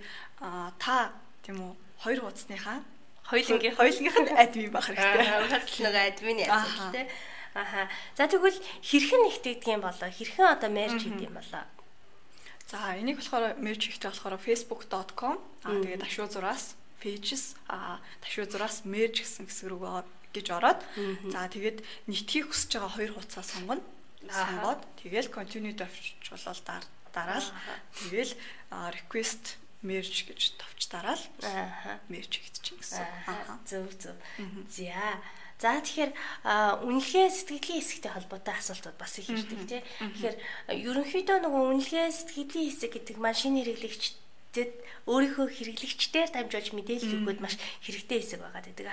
та 0.77 1.11
тийм 1.41 1.57
үү 1.57 1.73
хоёр 2.05 2.19
хуудасныхаа 2.29 2.85
хоёулынгийн 3.27 3.75
хоёулынх 3.75 4.17
нь 4.19 4.29
админ 4.35 4.71
байх 4.71 4.87
хэрэгтэй. 4.87 5.25
Хатал 5.49 5.79
нэг 5.83 5.95
админ 5.95 6.39
шүү 6.43 6.91
дээ. 6.93 7.07
Аха. 7.53 7.87
За 8.17 8.25
тэгвэл 8.27 8.59
хэрхэн 8.81 9.21
нэгтгэдэг 9.29 9.69
юм 9.73 9.81
болоо? 9.85 10.09
Хэрхэн 10.09 10.47
одоо 10.57 10.69
мерч 10.73 10.99
хийдэг 11.05 11.29
юм 11.29 11.37
болоо? 11.37 11.63
За 12.67 12.95
энийг 12.97 13.19
болохоор 13.19 13.55
мерч 13.59 13.91
хийхдээ 13.91 14.11
болохоор 14.11 14.37
facebook.com 14.39 15.35
аа 15.67 15.77
тэгээд 15.83 16.03
ашуу 16.07 16.27
зураас 16.31 16.75
pages 17.03 17.55
аа 17.67 17.99
ташуу 18.23 18.47
зураас 18.47 18.87
merge 18.87 19.21
гэсэн 19.27 19.45
хэсэг 19.45 19.67
рүү 19.75 20.03
гэж 20.33 20.47
ороод 20.55 20.81
за 21.29 21.45
тэгээд 21.51 21.83
нийтхийг 22.09 22.47
хүсэж 22.49 22.79
байгаа 22.79 22.91
хоёр 22.95 23.11
хуудасаа 23.13 23.45
сонгоно. 23.45 23.83
Сонгоод 24.23 24.81
тэгэл 25.03 25.29
continue 25.29 25.75
товч 25.75 26.15
болол 26.31 26.59
дараал. 27.13 27.45
Тэгэл 28.07 28.33
request 28.71 29.59
merge 29.83 30.23
гэж 30.31 30.55
товч 30.57 30.87
дараал. 30.89 31.21
Merge 32.09 32.39
хийчих 32.39 32.79
гэсэн. 32.79 33.05
Зөв 33.67 33.91
зөв. 33.99 34.15
За. 34.71 35.19
За 35.61 35.79
тэгэхээр 35.79 36.11
үнэлгээ 36.85 37.27
сэтгэлийн 37.29 37.81
хэсэгтэй 37.81 38.11
холбоотой 38.11 38.55
асуултууд 38.57 38.97
бас 38.97 39.13
их 39.19 39.29
ирдэг 39.29 39.61
тий. 39.69 39.81
Тэгэхээр 40.01 40.35
ерөнхийдөө 40.69 41.37
нөгөө 41.43 41.63
үнэлгээ 41.71 42.07
сэтгэлийн 42.11 42.67
хэсэг 42.71 42.91
гэдэг 42.97 43.17
маань 43.21 43.37
шинэ 43.37 43.61
хэрэглэгчдэд 43.63 44.71
өөрийнхөө 45.07 45.47
хэрэглэгчдээр 45.53 46.29
дамжуулж 46.33 46.69
мэдээлэл 46.73 47.15
өгөхөд 47.21 47.39
маш 47.39 47.55
хэрэгтэй 47.85 48.19
хэсэг 48.19 48.39
байгаа 48.43 48.63
гэдэг. 48.65 48.87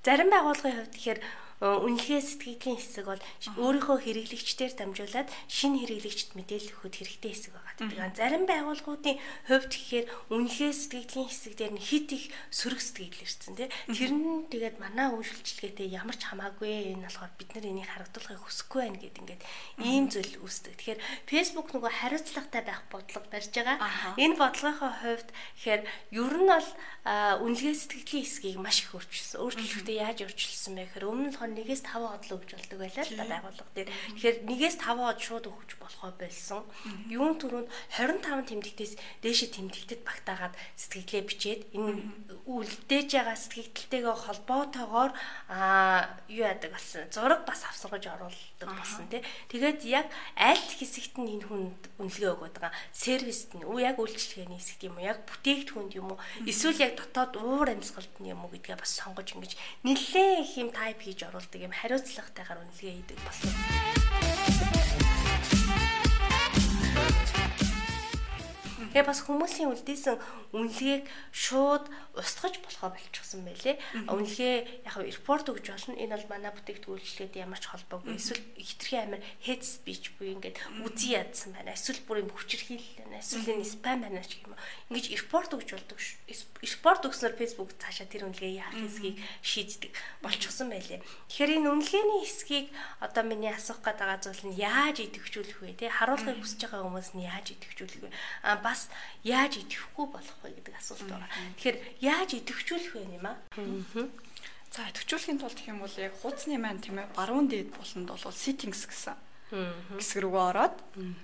Зарим 0.00 0.28
байгууллагын 0.32 0.76
хувьд 0.80 0.94
тэгэхээр 0.96 1.20
үнэлгээ 1.60 2.22
сэтгэлийн 2.24 2.80
хэсэг 2.80 3.04
бол 3.04 3.20
өөрийнхөө 3.60 3.98
хэрэглэгчдээр 4.00 4.72
дамжуулаад 4.80 5.28
шинэ 5.44 5.84
хэрэглэгчд 5.84 6.32
мэдээлэл 6.32 6.72
өгөхөд 6.72 6.94
хэрэгтэй 6.96 7.32
хэсэг 7.36 7.52
байгаа. 7.52 7.76
Тэгэхээр 7.76 8.16
зарим 8.16 8.44
байгууллагуудын 8.48 9.20
хувьд 9.44 9.72
гэхээр 9.76 10.06
үнэлгээ 10.32 10.72
сэтгэлийн 10.72 11.28
хэсэг 11.28 11.52
дээр 11.60 11.72
нь 11.76 11.84
хит 11.84 12.08
их 12.16 12.32
сөрөг 12.48 12.80
сэтгэл 12.80 13.24
ирсэн 13.28 13.54
тий. 13.60 13.68
Тэр 13.92 14.12
нь 14.16 14.48
тэгээд 14.48 14.80
манай 14.80 15.12
үйлчлэгээтэй 15.12 15.92
ямар 15.92 16.16
ч 16.16 16.32
хамаагүй 16.32 16.96
энэ 16.96 17.04
болохоор 17.04 17.32
бид 17.36 17.50
нар 17.52 17.66
энийг 17.68 17.88
харагдуулахыг 17.92 18.40
хүсэхгүй 18.40 18.80
байна 18.80 18.96
гэд 19.04 19.20
ингээд 19.20 19.42
ийм 19.84 20.08
зүйл 20.08 20.40
үүсдэг. 20.40 20.80
Тэгэхээр 20.80 21.00
Facebook 21.28 21.68
нөгөө 21.76 21.92
хариуцлагатай 21.92 22.62
байх 22.64 22.88
бодлого 22.88 23.28
барьж 23.28 23.52
байгаа. 23.52 24.16
Энэ 24.16 24.40
бодлогынхоо 24.40 24.92
хувьд 25.04 25.28
тэгэхээр 25.60 25.82
ер 26.16 26.34
нь 26.40 26.48
бол 26.48 26.68
үнэлгээ 27.04 27.74
сэтгэлийн 27.76 28.24
хэсгийг 28.24 28.56
маш 28.56 28.80
их 28.80 28.96
өөрчилсөн. 28.96 29.44
Өөрчлөлтөө 29.44 29.96
яаж 30.00 30.18
өөрчилсөн 30.24 30.72
бэ 30.76 30.84
гэхээр 30.88 31.04
өмнө 31.04 31.32
нь 31.49 31.49
нэгээс 31.56 31.82
5 31.84 32.06
одлоо 32.06 32.36
өгч 32.38 32.50
болдог 32.54 32.78
байлаа 32.78 33.04
л 33.04 33.16
да 33.16 33.24
байгууллага 33.26 33.72
дээр. 33.74 33.90
Тэгэхээр 33.90 34.36
нэгээс 34.46 34.76
5 34.78 35.10
од 35.10 35.18
шууд 35.20 35.46
өгч 35.50 35.70
болохоо 35.80 36.10
болсон. 36.14 36.62
Юун 37.08 37.34
түрүүнд 37.40 37.68
25 37.96 38.50
тэмдэгтээс 38.50 38.92
дээшээ 39.24 39.50
тэмдэгтэд 39.56 40.00
багтаагаад 40.06 40.54
сэтгэлээ 40.76 41.22
бичээд 41.26 41.60
энэ 41.76 42.02
үлдээж 42.46 43.08
байгаа 43.14 43.36
сэтгэгдэлтэйгээ 43.36 44.16
холбоотойгоор 44.26 45.12
аа 45.48 46.18
юу 46.28 46.44
яадаг 46.46 46.74
болсон. 46.74 47.06
Зураг 47.10 47.42
бас 47.46 47.64
авсаргаж 47.64 48.04
оруулдаг 48.06 48.68
болсон 48.70 49.06
тий. 49.10 49.22
Тэгээд 49.50 49.80
яг 49.86 50.06
аль 50.36 50.58
хэсэгт 50.58 51.16
нь 51.18 51.40
энэ 51.40 51.46
хүнд 51.46 51.82
үнэлгээ 51.98 52.30
өгöd 52.34 52.54
байгаа. 52.58 52.74
Сервист 52.92 53.54
нь 53.56 53.64
уу 53.64 53.78
яг 53.78 53.98
үйлчлэгээний 53.98 54.58
хэсэгт 54.58 54.86
юм 54.86 54.98
уу? 54.98 55.08
Яг 55.08 55.24
бүтээгдэхүүнд 55.26 55.92
юм 55.96 56.14
уу? 56.14 56.18
Эсвэл 56.46 56.82
яг 56.82 56.98
дотоод 56.98 57.38
уур 57.38 57.68
амьсгалд 57.70 58.14
нь 58.20 58.30
юм 58.30 58.44
уу 58.44 58.52
гэдгээ 58.52 58.76
бас 58.78 58.92
сонгож 58.98 59.32
ингэж 59.34 59.56
нэлээд 59.86 60.44
их 60.44 60.52
юм 60.58 60.70
тайп 60.74 61.00
хийж 61.00 61.24
оруулдаг 61.24 61.39
оруулдаг 61.40 61.60
юм 61.64 61.72
хариуцлагатайгаар 61.72 62.60
үнэлгээ 62.60 62.92
хийдэг 63.00 63.18
болсон. 63.24 63.54
Тэгээ 68.90 69.06
бас 69.06 69.22
хүмүүсийн 69.22 69.70
үлдээсэн 69.70 70.18
үнэлгээг 70.50 71.06
шууд 71.30 71.86
устгаж 72.18 72.58
болохоо 72.58 72.90
болчихсон 72.90 73.46
байлээ. 73.46 73.78
Үнэлгээ 74.10 74.82
яг 74.86 74.94
репорт 74.98 75.46
өгж 75.46 75.66
болно. 75.70 75.94
Энэ 75.94 76.14
бол 76.18 76.30
манай 76.34 76.50
бүтээгдэхүүлчлээд 76.50 77.38
ямар 77.38 77.62
ч 77.62 77.70
холбоогүй. 77.70 78.18
Эсвэл 78.18 78.42
хитрхи 78.58 78.98
амир 78.98 79.22
head 79.46 79.62
speech 79.62 80.18
буюу 80.18 80.34
ингээд 80.42 80.58
үзий 80.82 81.14
ядсан 81.14 81.54
байна. 81.54 81.74
Эсвэл 81.78 82.02
бүр 82.02 82.26
юм 82.26 82.34
хүчирхийлэл 82.34 82.98
байна. 83.06 83.22
Эсвэл 83.22 83.62
энэ 83.62 83.70
спам 83.70 84.02
байна 84.02 84.26
ч 84.26 84.42
юм 84.42 84.52
уу. 84.52 84.60
Ингээд 84.90 85.22
репорт 85.22 85.54
өгж 85.54 85.70
болдог. 85.70 85.98
Репорт 86.60 87.02
өгснөөр 87.06 87.34
Facebook 87.38 87.78
цаашаа 87.78 88.10
тэр 88.10 88.26
үнэлгээ 88.26 88.58
яах 88.58 88.74
хэсгийг 88.74 89.22
шийддэг 89.40 89.92
болчихсон 90.18 90.68
байлээ. 90.74 90.98
Тэгэхээр 91.30 91.62
энэ 91.62 91.70
үнэлгээний 91.70 92.20
хэсгийг 92.26 92.66
одоо 92.98 93.22
миний 93.22 93.54
асуух 93.54 93.80
гээд 93.86 93.98
байгаа 94.02 94.18
зүйл 94.18 94.44
нь 94.50 94.58
яаж 94.58 94.96
идэвхжүүлэх 95.04 95.58
вэ? 95.62 95.78
Тэ 95.78 95.94
харуулгыг 95.94 96.42
хүсэж 96.42 96.60
байгаа 96.66 96.84
хүмүүс 96.84 97.10
нь 97.14 97.26
яаж 97.26 97.46
идэвхжүүлэх 97.54 98.00
вэ? 98.04 98.10
А 98.44 98.60
бас 98.60 98.79
бас 98.80 98.88
яаж 99.24 99.60
идэвхгүй 99.60 100.06
болох 100.08 100.38
вэ 100.40 100.56
гэдэг 100.56 100.74
асуулт 100.80 101.04
байгаа. 101.04 101.28
Тэгэхээр 101.60 101.78
яаж 102.00 102.30
идэвхжүүлэх 102.40 102.92
вэ 102.96 103.02
юм 103.20 103.26
аа? 103.28 103.36
За 104.72 104.88
идэвхжүүлэхийн 104.88 105.40
тулд 105.40 105.58
гэх 105.60 105.68
юм 105.68 105.84
бол 105.84 105.96
яг 106.00 106.14
хуудасны 106.16 106.56
маань 106.56 106.80
тийм 106.80 106.96
ээ 107.04 107.12
баруун 107.12 107.52
дээд 107.52 107.76
буланд 107.76 108.08
бол 108.08 108.32
settings 108.32 108.88
гэсэн 108.88 109.18
хэсэг 109.50 110.22
рүүгээ 110.22 110.46
ороод 110.54 110.76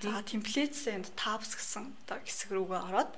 за 0.03 0.19
templates 0.27 0.83
and 0.91 1.07
tabs 1.15 1.55
гэсэн 1.55 1.95
одоо 2.05 2.19
хэсэг 2.27 2.51
рүүгээ 2.51 2.81
ороод 2.91 3.11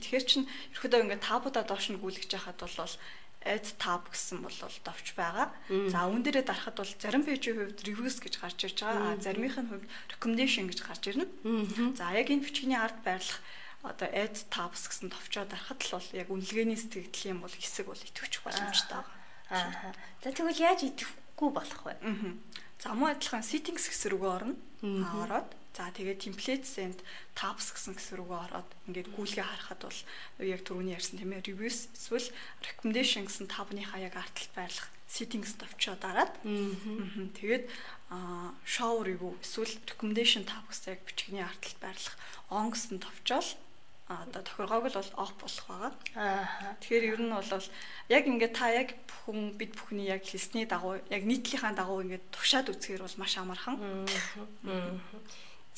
тэгэхээр 0.00 0.24
чин 0.24 0.48
ерөөдөө 0.80 1.00
ингээд 1.04 1.28
табуудаа 1.28 1.64
доош 1.68 1.92
нь 1.92 2.00
гүйлгэж 2.00 2.40
яхад 2.40 2.56
бол 2.56 2.96
add 3.44 3.68
tab 3.76 4.08
гэсэн 4.08 4.44
бол 4.44 4.52
довч 4.84 5.16
байгаа. 5.16 5.48
За 5.88 6.08
үүн 6.08 6.24
дээрээ 6.24 6.44
дарахад 6.44 6.76
бол 6.76 6.92
зарим 7.00 7.24
пэйжийн 7.24 7.56
хувьд 7.56 7.80
reviews 7.88 8.20
гэж 8.20 8.34
гарч 8.36 8.68
ирж 8.68 8.84
байгаа. 8.84 9.16
А 9.16 9.20
заримын 9.20 9.52
хувьд 9.56 9.88
recommendation 10.12 10.68
гэж 10.68 10.80
гарч 10.84 11.02
ирнэ. 11.08 11.28
За 11.96 12.12
яг 12.12 12.28
энэ 12.28 12.44
бичгийн 12.44 12.76
ард 12.76 13.00
байрлах 13.00 13.40
одоо 13.82 14.08
add 14.12 14.36
tabs 14.52 14.88
гэсэн 14.88 15.08
товчоо 15.08 15.48
дарахад 15.48 15.80
л 15.88 15.96
бол 15.96 16.08
яг 16.12 16.28
үнэлгээний 16.28 16.76
сэтгэл 16.76 17.32
юм 17.32 17.40
бол 17.40 17.54
хэсэг 17.54 17.88
бол 17.88 17.96
идэвхжих 17.96 18.44
боломжтой 18.44 19.00
байгаа. 19.00 19.16
Аа. 19.48 19.96
За 20.20 20.28
тэгвэл 20.36 20.60
яаж 20.60 20.80
идэвхгүй 20.84 21.48
болох 21.48 21.80
вэ? 21.88 21.96
Аа. 21.96 22.36
За 22.76 22.92
муу 22.92 23.08
адилхан 23.08 23.40
settings 23.40 23.88
хэсэг 23.88 24.12
рүүгээ 24.12 24.32
орно. 24.36 24.56
Ороод 24.84 25.48
за 25.72 25.88
тэгээд 25.96 26.28
templates 26.28 26.76
and 26.76 27.00
tabs 27.32 27.72
гэсэн 27.72 27.96
хэсэг 27.96 28.20
рүүгээ 28.20 28.40
ороод 28.52 28.68
ингээд 28.90 29.08
гүйлгээ 29.16 29.46
харахад 29.48 29.80
бол 29.88 30.00
яг 30.44 30.60
түрүүний 30.66 30.92
ярьсан 30.98 31.16
тийм 31.16 31.32
ээ 31.32 31.46
reviews 31.48 31.88
эсвэл 31.96 32.28
recommendation 32.60 33.24
гэсэн 33.24 33.48
табныхаа 33.48 34.02
яг 34.02 34.18
арталт 34.18 34.52
байрлах 34.52 34.88
settings 35.08 35.56
товчоо 35.56 35.94
дараад 35.96 36.34
тэгээд 37.38 37.64
show 38.66 39.00
review 39.00 39.38
эсвэл 39.40 39.72
recommendation 39.86 40.42
tab 40.44 40.66
гэсэн 40.68 40.98
яг 40.98 41.00
бичгийн 41.06 41.46
арталт 41.46 41.78
байрлах 41.78 42.16
on 42.50 42.74
гэсэн 42.74 42.98
товчоол 42.98 43.48
одоо 44.10 44.42
тохиргоог 44.42 44.90
л 44.90 44.98
бол 44.98 45.10
оф 45.22 45.32
болох 45.38 45.66
байгаа. 45.70 45.92
Аа. 46.18 46.74
Тэгэхээр 46.82 47.04
ер 47.14 47.20
нь 47.22 47.30
бол 47.30 47.66
яг 48.10 48.24
ингээд 48.26 48.54
та 48.58 48.66
яг 48.74 48.98
бүхэн 49.06 49.54
бид 49.54 49.72
бүхний 49.78 50.10
яг 50.10 50.26
хэлсний 50.26 50.66
дагуу 50.66 50.98
яг 50.98 51.22
нийтлийнхаа 51.22 51.78
дагуу 51.78 52.02
ингээд 52.02 52.24
тушаад 52.34 52.74
үзэхээр 52.74 53.06
бол 53.06 53.16
маш 53.22 53.38
амархан. 53.38 53.78
Аа. 54.66 54.98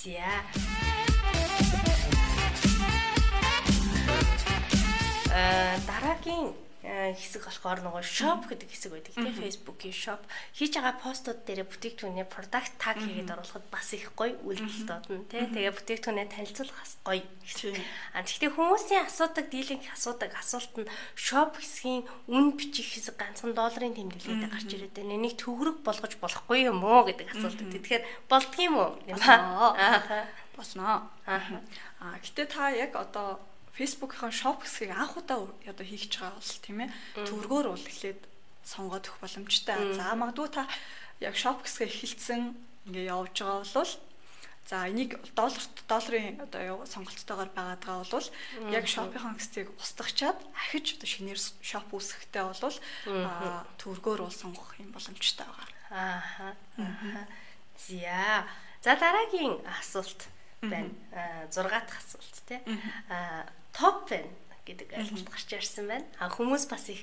За. 0.01 0.33
Э 5.33 5.77
дараагийн 5.85 6.72
хэсэг 6.83 7.47
болохоор 7.47 7.79
нөгөө 7.87 8.03
shop 8.03 8.51
гэдэг 8.51 8.67
хэсэг 8.67 8.91
байдаг 8.91 9.15
тийм 9.15 9.31
Facebook-ийн 9.39 9.95
shop 9.95 10.23
хийж 10.51 10.75
байгаа 10.75 10.99
постууд 10.99 11.47
дээр 11.47 11.62
бүтээгдэхүүний 11.71 12.27
product 12.27 12.75
tag 12.83 12.99
хийгээд 12.99 13.31
оруулахад 13.31 13.67
бас 13.71 13.95
их 13.95 14.11
гоё 14.19 14.35
үйлдэл 14.43 14.91
доодно 14.91 15.23
тийм 15.31 15.55
тэгээ 15.55 15.79
бүтээгдэхүүнээ 15.79 16.27
танилцуулах 16.27 16.75
бас 16.83 16.99
гоё. 17.07 17.23
А 18.19 18.27
тэгвэл 18.27 18.59
хүмүүсийн 18.59 19.07
асуудаг 19.07 19.47
дийлэнх 19.47 19.87
асуудаг 19.95 20.35
асуулт 20.35 20.75
нь 20.83 20.91
shop 21.15 21.55
хэсгийн 21.62 22.03
үн 22.27 22.59
бичих 22.59 22.99
хэсэг 22.99 23.15
ганцхан 23.15 23.55
долларын 23.55 23.95
тэмдэглэлээр 23.95 24.51
гарч 24.51 24.71
ирээд 24.75 24.99
байна. 24.99 25.15
Энийг 25.23 25.39
төгрөг 25.39 25.87
болгож 25.87 26.19
болохгүй 26.19 26.67
юм 26.67 26.83
уу 26.83 27.07
гэдэг 27.07 27.31
асуулт. 27.31 27.62
Тэгэхээр 27.62 28.03
болдгийм 28.27 28.75
үү? 28.75 28.91
Аа. 29.23 30.27
Болно. 30.59 31.07
Аа. 31.31 31.62
А 32.03 32.19
гэтээ 32.19 32.47
та 32.51 32.75
яг 32.75 32.99
одоо 32.99 33.39
Facebook-ийн 33.73 34.33
shop 34.33 34.62
хэсгийг 34.62 34.93
анх 34.93 35.17
удаа 35.17 35.49
одоо 35.64 35.87
хийгч 35.87 36.21
байгаа 36.21 36.37
бол 36.37 36.61
тийм 36.61 36.79
ээ 36.85 36.91
төвргөөр 37.25 37.67
бол 37.73 37.88
эхлээд 37.88 38.21
сонгоод 38.64 39.09
өгөх 39.09 39.21
боломжтой. 39.25 39.76
За 39.97 40.12
магадгүй 40.12 40.49
та 40.52 40.69
яг 41.21 41.35
shop 41.35 41.64
хэсгээ 41.64 41.88
эхэлсэн 41.88 42.43
ингээ 42.87 43.11
явж 43.11 43.35
байгаа 43.41 43.64
бол 43.64 43.93
за 44.69 44.87
энийг 44.87 45.19
долларт 45.35 45.75
долларын 45.91 46.38
одоо 46.47 46.87
сонголттойгоор 46.87 47.50
байгаадгаа 47.50 48.07
бол 48.07 48.29
яг 48.71 48.87
shop-ийн 48.87 49.35
хэсгийг 49.35 49.69
устгачаад 49.81 50.38
ахиж 50.55 50.95
одоо 51.00 51.09
шинээр 51.11 51.41
shop 51.64 51.88
үүсэхтэй 51.91 52.45
бол 52.47 52.79
төвргөөр 53.81 54.21
бол 54.23 54.35
сонгох 54.35 54.79
юм 54.79 54.95
боломжтой 54.95 55.47
байгаа. 55.47 55.69
Ааха. 55.91 56.49
За. 57.76 58.47
За 58.83 58.95
дараагийн 58.95 59.59
асуулт 59.67 60.31
байна. 60.62 60.90
6 61.50 61.69
дахь 61.69 61.99
асуулт 61.99 62.37
тий. 62.47 62.61
Аа 63.11 63.47
топ 63.75 64.09
байна 64.11 64.31
гэдэг 64.62 64.95
ойлголт 64.95 65.28
гарч 65.31 65.50
ирсэн 65.59 65.87
байна. 65.90 66.07
А 66.23 66.31
хүмүүс 66.31 66.71
бас 66.71 66.87
их 66.87 67.02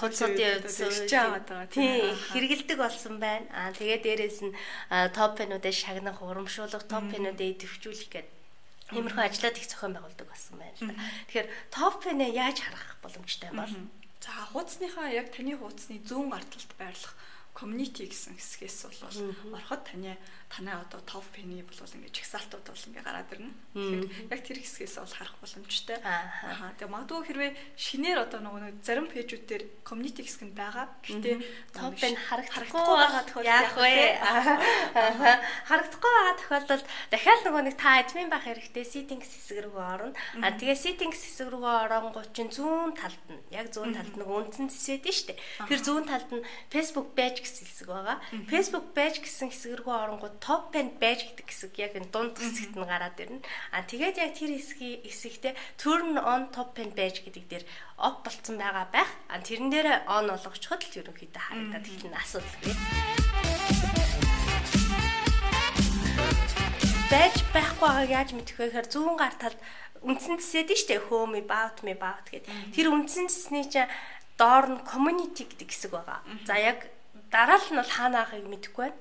худсуудын 0.00 0.64
үзэж 0.64 1.12
аваад 1.12 1.44
байгаа 1.44 1.68
тийм 1.68 2.16
хэрэгэлдэг 2.32 2.78
болсон 2.80 3.20
байна. 3.20 3.44
А 3.52 3.72
тэгээ 3.76 4.00
дээрэс 4.00 4.40
нь 4.48 4.56
топ 5.12 5.36
пенүүдээ 5.36 5.74
шагнах, 5.74 6.24
урамшуулах, 6.24 6.88
топ 6.88 7.04
пенүүдээ 7.12 7.60
идэвхжүүлэх 7.60 8.08
гэдэг 8.08 8.40
иймэрхүү 8.96 9.24
ажлаад 9.24 9.56
их 9.56 9.68
зохион 9.68 9.96
байгуулдаг 9.96 10.28
болсон 10.28 10.56
байна 10.60 10.76
л 10.80 10.88
да. 10.88 10.96
Тэгэхээр 11.28 11.48
топ 11.72 11.94
пенээ 12.04 12.30
яаж 12.32 12.58
харах 12.60 12.96
боломжтой 13.04 13.50
бол? 13.52 13.72
За 14.20 14.32
хуудасныхаа 14.52 15.08
яг 15.12 15.32
таны 15.32 15.56
хуудасны 15.56 16.00
зүүн 16.04 16.28
гарталд 16.30 16.72
байрлах 16.76 17.14
community 17.52 18.08
гэсэн 18.08 18.36
хэсгээс 18.36 18.78
бол 18.88 19.56
ороход 19.56 19.84
таны 19.84 20.16
танай 20.52 20.76
одоо 20.76 21.00
топ 21.08 21.24
фэний 21.32 21.64
бол 21.64 21.80
ингээд 21.80 22.12
чагсаалтууд 22.12 22.64
бол 22.68 22.86
ингээд 22.92 23.06
гараад 23.08 23.32
ирнэ. 23.32 23.52
Тэгэхээр 23.72 24.04
яг 24.28 24.40
тэр 24.44 24.58
хэсгээс 24.60 24.96
бол 25.00 25.16
харах 25.16 25.36
боломжтой. 25.40 25.96
Аа. 26.04 26.76
Тэгээ 26.76 26.92
магадгүй 26.92 27.24
хэрвээ 27.24 27.52
шинээр 27.76 28.18
одоо 28.28 28.40
нөгөө 28.44 28.84
зарим 28.84 29.08
пэйжүүд 29.08 29.44
дээр 29.48 29.64
community 29.80 30.20
хэсэг 30.28 30.52
нь 30.52 30.56
байгаа. 30.56 30.92
Гэхдээ 31.00 31.36
топ 31.72 31.96
фэн 31.96 32.16
харагдахгүй 32.20 32.84
байгаа 32.84 33.24
тохиолдол 33.24 33.48
яах 33.48 33.76
вэ? 33.80 33.96
Харагдахгүй 35.72 36.12
байгаа 36.12 36.36
тохиолдолд 36.36 36.86
дахиад 37.08 37.40
нөгөө 37.48 37.62
нэг 37.72 37.76
та 37.80 37.90
админ 38.04 38.28
байх 38.28 38.44
хэрэгтэй 38.44 38.84
settings 38.84 39.32
хэсэг 39.32 39.72
рүү 39.72 39.80
орно. 39.80 40.12
Аа 40.44 40.52
тэгээ 40.52 40.76
settings 40.76 41.20
хэсэг 41.24 41.48
рүү 41.48 41.64
оронгууд 41.64 42.28
чинь 42.36 42.52
зүүн 42.52 42.92
талд 42.92 43.24
нь 43.32 43.40
яг 43.56 43.72
зүүн 43.72 43.96
талд 43.96 44.20
нэг 44.20 44.28
үндсэн 44.28 44.68
зэсэд 44.68 45.08
нь 45.08 45.16
штэ. 45.16 45.40
Тэр 45.64 45.80
зүүн 45.80 46.04
талд 46.04 46.28
нь 46.28 46.44
Facebook 46.68 47.16
badge 47.42 47.50
гэсэн 47.50 47.66
хэсэг 47.66 47.88
байгаа. 47.90 48.18
Facebook 48.46 48.86
badge 48.94 49.18
гэсэн 49.26 49.50
хэсэг 49.50 49.82
рүү 49.82 49.90
оронгууд 49.90 50.38
top 50.38 50.70
and 50.78 50.94
badge 51.02 51.34
гэдэг 51.34 51.46
хэсэг 51.50 51.74
яг 51.82 51.92
энэ 51.98 52.10
дунд 52.14 52.38
хэсэгт 52.38 52.78
нь 52.78 52.86
гараад 52.86 53.18
ирнэ. 53.18 53.42
А 53.74 53.82
тэгээд 53.82 54.16
яг 54.22 54.32
тэр 54.38 54.54
хэсгийн 54.54 55.02
хэсэгтээ 55.02 55.54
turn 55.74 56.14
on 56.22 56.54
top 56.54 56.78
and 56.78 56.94
badge 56.94 57.26
гэдэг 57.26 57.44
дээр 57.50 57.64
оп 57.98 58.22
болцсон 58.22 58.62
байгаа 58.62 58.86
байх. 58.94 59.10
А 59.26 59.42
тэрэн 59.42 59.70
дээр 59.74 60.06
on 60.06 60.30
болгочиход 60.30 60.82
л 60.86 60.98
ерөнхийдөө 61.02 61.42
харагдаад 61.42 61.86
эхэлнэ 61.90 62.18
асуудал 62.22 62.56
гээ. 62.62 62.76
Badge 67.10 67.40
байхгүй 67.50 67.88
байгааг 67.90 68.10
яаж 68.14 68.30
мэдэх 68.38 68.56
вэ 68.56 68.66
гэхээр 68.70 68.88
зүүн 68.88 69.16
гар 69.18 69.34
талд 69.36 69.58
үндсэн 70.06 70.38
зэсэд 70.38 70.70
нь 70.72 70.80
штэ 70.80 71.10
home 71.10 71.42
about 71.42 71.82
me 71.84 71.92
about 71.92 72.24
гэдэг. 72.30 72.48
Тэр 72.72 72.88
үндсэн 72.88 73.28
зэсний 73.28 73.68
чинь 73.68 73.90
доор 74.42 74.66
нь 74.72 74.80
community 74.82 75.44
гэдэг 75.44 75.68
хэсэг 75.70 75.92
байгаа. 75.92 76.24
За 76.48 76.56
яг 76.56 76.88
дараал 77.32 77.66
нь 77.72 77.80
бол 77.80 77.88
хаана 77.96 78.22
ахыг 78.22 78.44
мэдэхгүй 78.44 78.92
байна. 78.92 79.00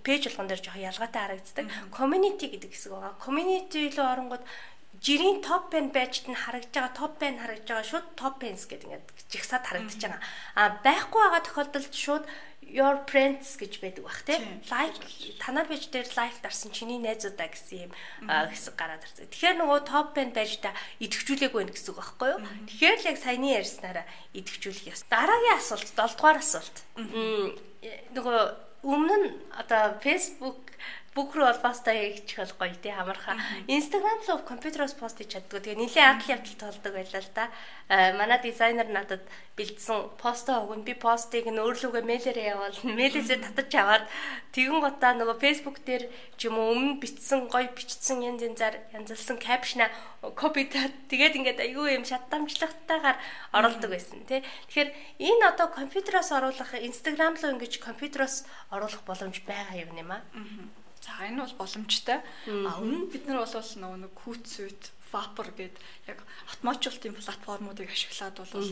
Пэйж 0.00 0.32
болгон 0.32 0.48
дээр 0.48 0.64
жоохон 0.64 0.88
ялгаатай 0.88 1.22
харагддаг. 1.22 1.66
Community 1.92 2.46
гэдэг 2.48 2.70
хэсэг 2.72 2.92
байгаа. 2.96 3.20
Community 3.20 3.92
руу 3.92 4.08
оронгууд 4.08 4.44
жирийн 5.00 5.40
топ 5.40 5.72
пен 5.72 5.88
байжт 5.90 6.28
нь 6.28 6.36
харагдж 6.36 6.72
байгаа 6.76 6.92
топ 6.92 7.12
пен 7.16 7.40
харагдж 7.40 7.66
байгаа 7.68 7.88
шууд 7.88 8.06
топ 8.20 8.36
пенс 8.40 8.68
гэдэг 8.68 8.84
ингээд 8.84 9.08
жигсаад 9.32 9.64
харагдаж 9.64 9.96
байгаа. 9.96 10.22
А 10.54 10.62
байхгүй 10.84 11.20
байгаа 11.24 11.42
тохиолдолд 11.44 11.94
шууд 11.96 12.24
your 12.70 13.00
friends 13.10 13.56
гэж 13.56 13.80
байдаг 13.80 14.04
бах 14.04 14.22
тий. 14.22 14.38
Like 14.70 15.00
танаар 15.42 15.66
пэйж 15.66 15.90
дээр 15.90 16.08
лайк 16.14 16.36
дарсан 16.44 16.70
чиний 16.70 17.00
найзуудаа 17.00 17.48
гэсэн 17.50 17.90
юм 17.90 17.92
хэсэг 18.28 18.76
гараад 18.76 19.02
ирсэн. 19.02 19.26
Тэгэхээр 19.32 19.56
нөгөө 19.58 19.80
топ 19.88 20.14
пен 20.14 20.30
байж 20.30 20.60
та 20.62 20.76
идэвхжүүлээгүй 21.02 21.64
байх 21.64 21.74
гэсэн 21.74 21.90
үг 21.90 21.98
байхгүй 21.98 22.28
юу? 22.30 22.40
Тэгэхээр 22.70 22.98
л 23.00 23.08
яг 23.10 23.18
саяны 23.18 23.48
ярьснараа 23.58 24.06
идэвхжүүлэх 24.36 24.92
ёс. 24.92 25.02
Дараагийн 25.10 25.58
асуулт 25.58 25.88
7 25.90 26.14
дугаар 26.14 26.38
асуулт. 26.38 26.76
Нөгөө 28.14 28.38
өмнө 28.86 29.16
нь 29.18 29.28
одоо 29.56 29.98
Facebook 30.04 30.60
бүх 31.10 31.34
рүү 31.34 31.42
бол 31.42 31.58
поста 31.58 31.90
хийчих 31.90 32.38
бол 32.38 32.70
гоё 32.70 32.74
тий 32.78 32.94
хамархаа. 32.94 33.34
Instagram 33.66 34.22
руу 34.30 34.38
компьютероос 34.46 34.94
пост 34.94 35.18
хийж 35.18 35.34
чаддгүй. 35.34 35.58
Тэгээ 35.58 35.82
нэлээд 35.82 36.06
адал 36.06 36.30
явдал 36.38 36.58
толдог 36.62 36.92
байлаа 36.94 37.22
л 37.26 37.30
да. 37.34 37.44
Аа 37.90 38.14
манай 38.14 38.38
дизайнер 38.38 38.86
надад 38.86 39.26
бэлдсэн 39.58 40.14
постоо 40.22 40.70
өгөн 40.70 40.86
би 40.86 40.94
постыг 40.94 41.50
нь 41.50 41.58
өөрлөгөө 41.58 42.06
мэйлээрээ 42.06 42.50
явуул. 42.54 42.78
Мэйлээсээ 42.94 43.42
татаж 43.42 43.70
аваад 43.74 44.04
тэгэн 44.54 44.78
гутаа 44.78 45.18
нөгөө 45.18 45.42
Facebook 45.42 45.82
дээр 45.82 46.06
ч 46.38 46.46
юм 46.46 46.62
уу 46.62 46.78
өмнө 46.78 47.02
бичсэн 47.02 47.50
гоё 47.50 47.74
бичсэн 47.74 48.22
янз 48.22 48.46
янзаар 48.46 48.78
янзлсан 48.94 49.42
капшна 49.42 49.90
копи 50.38 50.70
тэгээд 50.70 51.36
ингээд 51.42 51.58
айгүй 51.58 51.98
юм 51.98 52.06
шатамжлагтайгаар 52.06 53.18
оруулдаг 53.50 53.90
байсан 53.90 54.22
тий. 54.30 54.46
Тэгэхээр 54.70 54.90
энэ 55.26 55.42
одоо 55.50 55.66
компьютероос 55.74 56.30
оруулах 56.30 56.70
Instagram 56.78 57.34
руу 57.34 57.58
ингэж 57.58 57.82
компьютероос 57.82 58.46
оруулах 58.70 59.02
боломж 59.02 59.42
байгаа 59.42 59.74
юм 59.74 59.90
юм 59.98 60.10
аа. 60.14 60.22
За 61.00 61.24
энэ 61.24 61.42
бол 61.44 61.54
боломжтой. 61.64 62.20
А 62.46 62.70
өмнө 62.80 63.08
бид 63.10 63.24
нар 63.26 63.44
бол 63.44 63.48
нэг 63.50 64.12
Hootsuite, 64.24 64.86
Vapor 65.10 65.48
гээд 65.58 65.74
яг 66.06 66.22
автоматжуулалтын 66.46 67.18
платформуудыг 67.18 67.90
ашиглаад 67.90 68.36
бол 68.38 68.68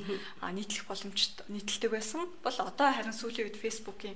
нийтлэх 0.55 0.87
боломжтой 0.87 1.45
нийтлдэг 1.51 1.91
байсан. 1.91 2.31
Бол 2.45 2.59
одоо 2.63 2.89
харин 2.95 3.17
сүүлийн 3.17 3.51
үед 3.51 3.59
Facebook-ийн 3.59 4.15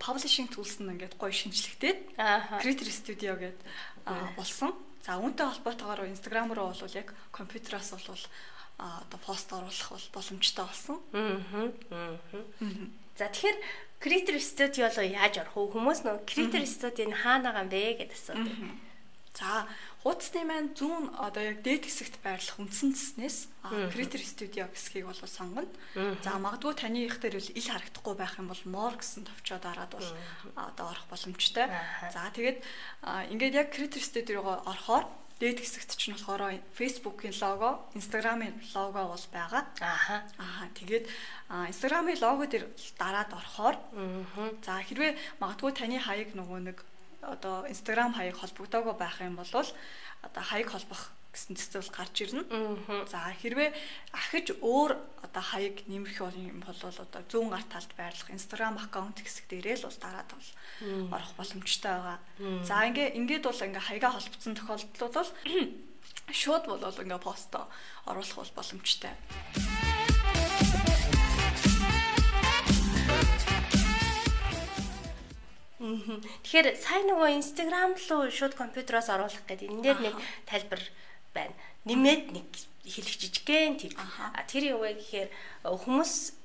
publishing 0.00 0.48
tools 0.48 0.78
нь 0.80 0.88
ингээд 0.88 1.18
гоё 1.18 1.34
шинжлэхтэй. 1.34 2.14
Creator 2.62 2.88
Studio 2.88 3.34
гээд 3.36 3.58
болсон. 4.38 4.72
За 5.02 5.18
үүнтэй 5.18 5.44
холбоотойгоор 5.44 6.06
Instagram 6.08 6.54
руу 6.54 6.70
бол 6.70 6.94
яг 6.94 7.12
компьютераас 7.34 7.90
бол 7.90 8.24
одоо 8.78 9.18
пост 9.26 9.52
оруулах 9.52 9.90
бол 9.90 10.06
боломжтой 10.14 10.64
болсон. 10.64 10.96
Аа. 11.10 11.68
За 13.18 13.26
тэгэхээр 13.28 13.58
Creator 14.02 14.36
Studio 14.42 14.90
руу 14.90 15.06
яаж 15.06 15.38
орох 15.38 15.54
вэ? 15.54 15.78
Хүмүүс 15.78 16.00
нөө 16.02 16.26
Creator 16.26 16.66
Studio-ны 16.66 17.14
хаана 17.14 17.54
байгаа 17.54 17.62
юм 17.62 17.70
бэ 17.70 17.82
гэдээ 18.02 18.18
асуудаг. 18.18 18.50
За, 19.32 19.64
хуудасны 20.04 20.44
маань 20.44 20.74
зүүн 20.76 21.16
одоо 21.16 21.40
яг 21.40 21.64
дээд 21.64 21.88
хэсэгт 21.88 22.20
байрлах 22.20 22.58
үндсэн 22.60 22.92
цэснээс 22.92 23.48
Creator 23.94 24.20
Studio 24.20 24.68
гэсгийг 24.68 25.08
бол 25.08 25.16
сонгоно. 25.16 25.72
За, 26.20 26.36
магадгүй 26.36 26.74
таны 26.76 27.06
их 27.08 27.16
дээр 27.16 27.40
ил 27.40 27.68
харагдахгүй 27.70 28.14
байх 28.18 28.36
юм 28.36 28.52
бол 28.52 28.62
More 28.68 29.00
гэсэн 29.00 29.24
товчоод 29.24 29.64
араад 29.64 29.96
бол 29.96 30.10
одоо 30.58 30.84
орох 30.92 31.06
боломжтой. 31.08 31.70
За, 32.12 32.28
тэгээд 32.34 32.60
ингээд 33.32 33.56
яг 33.56 33.72
Creator 33.72 34.02
Studio-го 34.04 34.66
орохоор 34.68 35.08
дээд 35.42 35.58
хэсэгт 35.58 35.98
чинь 35.98 36.14
болохоор 36.14 36.62
Facebook-ийн 36.78 37.34
лого, 37.42 37.82
Instagram-ийн 37.98 38.54
лого 38.78 39.10
бол 39.10 39.26
байгаа. 39.34 39.66
Ааха. 39.82 40.22
Ааха. 40.38 40.70
Тэгээд 40.78 41.10
Instagram-ийн 41.50 42.22
лого 42.22 42.46
дээр 42.46 42.70
дараад 42.94 43.34
орохоор 43.34 43.76
за 44.62 44.78
хэрвээ 44.86 45.18
магадгүй 45.42 45.74
таны 45.74 45.98
хаяг 45.98 46.38
нөгөө 46.38 46.60
нэг 46.62 46.78
одоо 47.26 47.66
Instagram 47.66 48.14
хаяг 48.14 48.38
холбогдоогүй 48.38 48.94
байх 48.94 49.18
юм 49.18 49.34
бол 49.34 49.50
одоо 49.50 50.42
хаяг 50.46 50.70
холбох 50.70 51.10
гэсэн 51.32 51.56
төсөөл 51.56 51.88
гарч 51.88 52.16
ирнэ. 52.28 52.44
За 53.08 53.32
хэрвээ 53.32 53.72
ахиж 54.12 54.52
өөр 54.60 54.92
одоо 55.24 55.42
хаяг 55.42 55.80
нэмэх 55.88 56.20
юм 56.20 56.60
бол 56.60 56.76
одоо 56.76 57.22
зүүн 57.32 57.48
гар 57.48 57.64
талд 57.72 57.92
байрлах 57.96 58.28
Instagram 58.28 58.76
аккаунт 58.76 59.24
хэсэг 59.24 59.48
дээрээ 59.48 59.80
л 59.80 59.88
бас 59.88 59.96
дараад 59.96 60.28
бол 60.28 60.48
орох 61.16 61.32
боломжтой 61.40 61.96
байгаа. 61.96 62.18
За 62.68 62.84
ингээ 62.84 63.16
ингээд 63.16 63.48
бол 63.48 63.64
ингээ 63.64 63.88
хаягаа 63.88 64.12
холбогдсон 64.12 64.54
тохиолдолд 64.60 65.14
бол 65.16 65.30
шууд 66.40 66.64
бол 66.68 66.84
ингээ 66.84 67.20
посто 67.24 67.64
оруулах 68.04 68.36
бол 68.36 68.52
боломжтой. 68.60 69.16
Тэгэхээр 75.82 76.78
сайн 76.78 77.10
нөгөө 77.10 77.42
Instagram 77.42 77.98
руу 77.98 78.30
шууд 78.30 78.54
компьютероос 78.54 79.10
оруулах 79.10 79.42
гэдэг 79.50 79.66
энэ 79.66 79.82
дээр 79.82 79.98
нэг 79.98 80.14
тайлбар 80.46 80.78
байна. 81.34 81.54
Нэмээд 81.84 82.24
нэг 82.32 82.48
хэлэх 82.86 83.16
жижигхэн. 83.18 83.78
А 84.36 84.42
тэр 84.46 84.76
юу 84.76 84.86
вэ 84.86 85.00
гэхээр 85.00 85.28
хүмүүс 85.64 86.42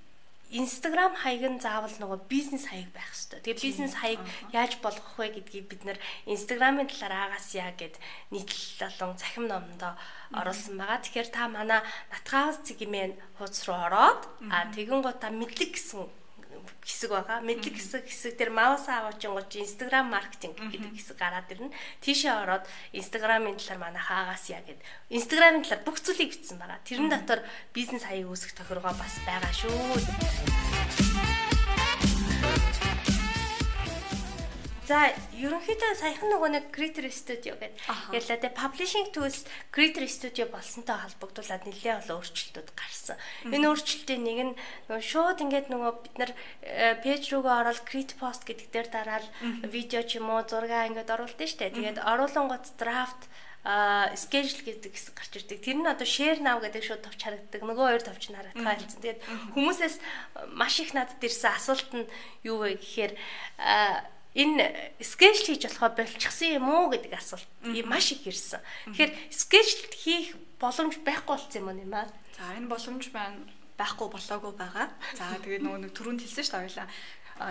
Instagram 0.48 1.12
хаяг 1.12 1.44
нь 1.44 1.60
заавал 1.60 1.92
нөгөө 1.92 2.32
бизнес 2.32 2.72
хаяг 2.72 2.88
байх 2.96 3.12
хэрэгтэй. 3.12 3.52
Тэгээ 3.52 3.66
бизнес 3.68 3.94
хаяг 4.00 4.22
яаж 4.56 4.80
болгох 4.80 5.20
вэ 5.20 5.36
гэдгийг 5.36 5.68
бид 5.68 5.84
нэр 5.84 6.00
Instagram-ын 6.24 6.88
талаар 6.88 7.36
агасяа 7.36 7.76
гэд 7.76 8.00
нийтлэл 8.32 8.88
болон 8.96 9.20
цахим 9.20 9.52
номдоо 9.52 10.00
оруулсан 10.32 10.80
байгаа. 10.80 11.04
Тэгэхээр 11.04 11.30
та 11.36 11.52
манай 11.52 11.84
Натгаас 12.16 12.64
цэгмэн 12.64 13.20
хуудас 13.36 13.68
руу 13.68 13.76
ороод 13.76 14.22
а 14.48 14.72
тэгэн 14.72 15.04
гоо 15.04 15.12
та 15.20 15.36
мэдлэг 15.36 15.76
гэсэн 15.76 16.08
хэсэг 16.84 17.12
байгаа. 17.12 17.40
Мэдлэг 17.42 17.76
хэсэг 17.76 18.04
хэсэг 18.06 18.34
дээр 18.38 18.52
маус 18.52 18.86
аваачингууд 18.88 19.52
Instagram 19.52 20.12
маркетинг 20.12 20.56
гэдэг 20.58 20.94
хэсэг 20.96 21.18
гараад 21.18 21.50
ирнэ. 21.52 21.74
Тийшээ 22.04 22.34
ороод 22.44 22.66
Instagram-ын 22.94 23.58
талаар 23.58 23.80
манай 23.82 24.04
хаагаас 24.04 24.46
яа 24.52 24.64
гэд 24.64 24.80
Instagram-ын 25.14 25.64
талаар 25.64 25.84
бүх 25.88 25.98
зүйлийг 26.04 26.36
бичсэн 26.36 26.58
байгаа. 26.60 26.84
Тэрэн 26.84 27.10
дотор 27.10 27.40
бизнес 27.72 28.04
хаяг 28.04 28.28
үүсгэх 28.28 28.56
тохиргоо 28.60 28.94
бас 28.96 29.14
байгаа 29.26 29.54
шүү. 29.56 31.07
За 34.88 35.12
ерөнхийдөө 35.36 36.00
саяхан 36.00 36.32
нөгөө 36.32 36.50
нэг 36.56 36.66
Creator 36.72 37.12
Studio 37.12 37.60
гэдэг 37.60 38.16
ярьлаа 38.16 38.40
те 38.40 38.48
publishing 38.56 39.12
tools 39.12 39.44
Creator 39.68 40.08
Studio 40.08 40.48
болсонтой 40.48 40.96
холбогдуулаад 40.96 41.68
нэлээд 41.68 42.08
олон 42.08 42.24
өөрчлөлтүүд 42.24 42.70
гарсан. 42.72 43.20
Энэ 43.52 43.68
өөрчлөлтийн 43.68 44.24
нэг 44.24 44.40
нь 44.48 44.54
нөгөө 44.88 45.04
шууд 45.04 45.44
ингээд 45.44 45.68
нөгөө 45.68 45.92
бид 46.08 46.16
нар 46.16 46.32
пэйж 47.04 47.24
рүүгээ 47.36 47.56
ороод 47.68 47.84
create 47.84 48.16
post 48.16 48.48
гэдэг 48.48 48.68
дээр 48.72 48.88
дараад 48.88 49.28
видео 49.68 50.08
ч 50.08 50.24
юм 50.24 50.32
уу 50.32 50.48
зураг 50.48 50.72
ингээд 50.72 51.12
оруулдаг 51.12 51.48
штэ. 51.52 51.76
Тэгээд 51.76 52.00
оруулангууд 52.08 52.66
draft 52.80 53.28
а 53.68 54.16
schedule 54.16 54.64
гэдэг 54.64 54.96
хэсэг 54.96 55.12
гарч 55.20 55.34
ирдэг. 55.36 55.60
Тэр 55.60 55.84
нь 55.84 55.92
одоо 55.92 56.08
share 56.08 56.40
now 56.40 56.64
гэдэг 56.64 56.80
шууд 56.88 57.04
товч 57.04 57.20
харагддаг. 57.28 57.60
Нөгөө 57.60 57.86
хоёр 57.92 58.04
товч 58.08 58.32
нь 58.32 58.40
харагдах 58.40 58.64
байлцсан. 58.64 59.04
Тэгээд 59.04 59.20
хүмүүсээс 59.52 59.96
маш 60.56 60.80
их 60.80 60.96
надад 60.96 61.20
ирсэн 61.20 61.52
асуулт 61.52 61.92
нь 61.92 62.08
юу 62.48 62.64
вэ 62.64 62.80
гэхээр 62.80 63.12
энэ 64.36 64.96
скетч 65.00 65.48
хийж 65.48 65.64
болохоо 65.70 65.96
болчихсон 65.96 66.50
юм 66.58 66.68
уу 66.68 66.92
гэдэг 66.92 67.14
асуулт 67.14 67.48
маш 67.88 68.12
их 68.12 68.28
ирсэн. 68.28 68.62
Тэгэхээр 68.92 69.12
скетч 69.32 69.70
хийх 69.96 70.36
боломж 70.60 70.98
байхгүй 71.06 71.36
болсон 71.38 71.62
юм 71.62 71.68
уу 71.70 71.78
нэмаа? 71.78 72.06
За 72.36 72.56
энэ 72.58 72.68
боломж 72.68 73.06
маань 73.14 73.48
байхгүй 73.78 74.08
болоогүй 74.10 74.54
байгаа. 74.58 74.88
За 75.16 75.38
тэгээд 75.38 75.64
нөгөө 75.64 75.82
нэг 75.86 75.92
түрүүнд 75.94 76.22
хэлсэн 76.26 76.44
шүү 76.44 76.54
дээ 76.54 76.66
хоёлаа 76.66 76.88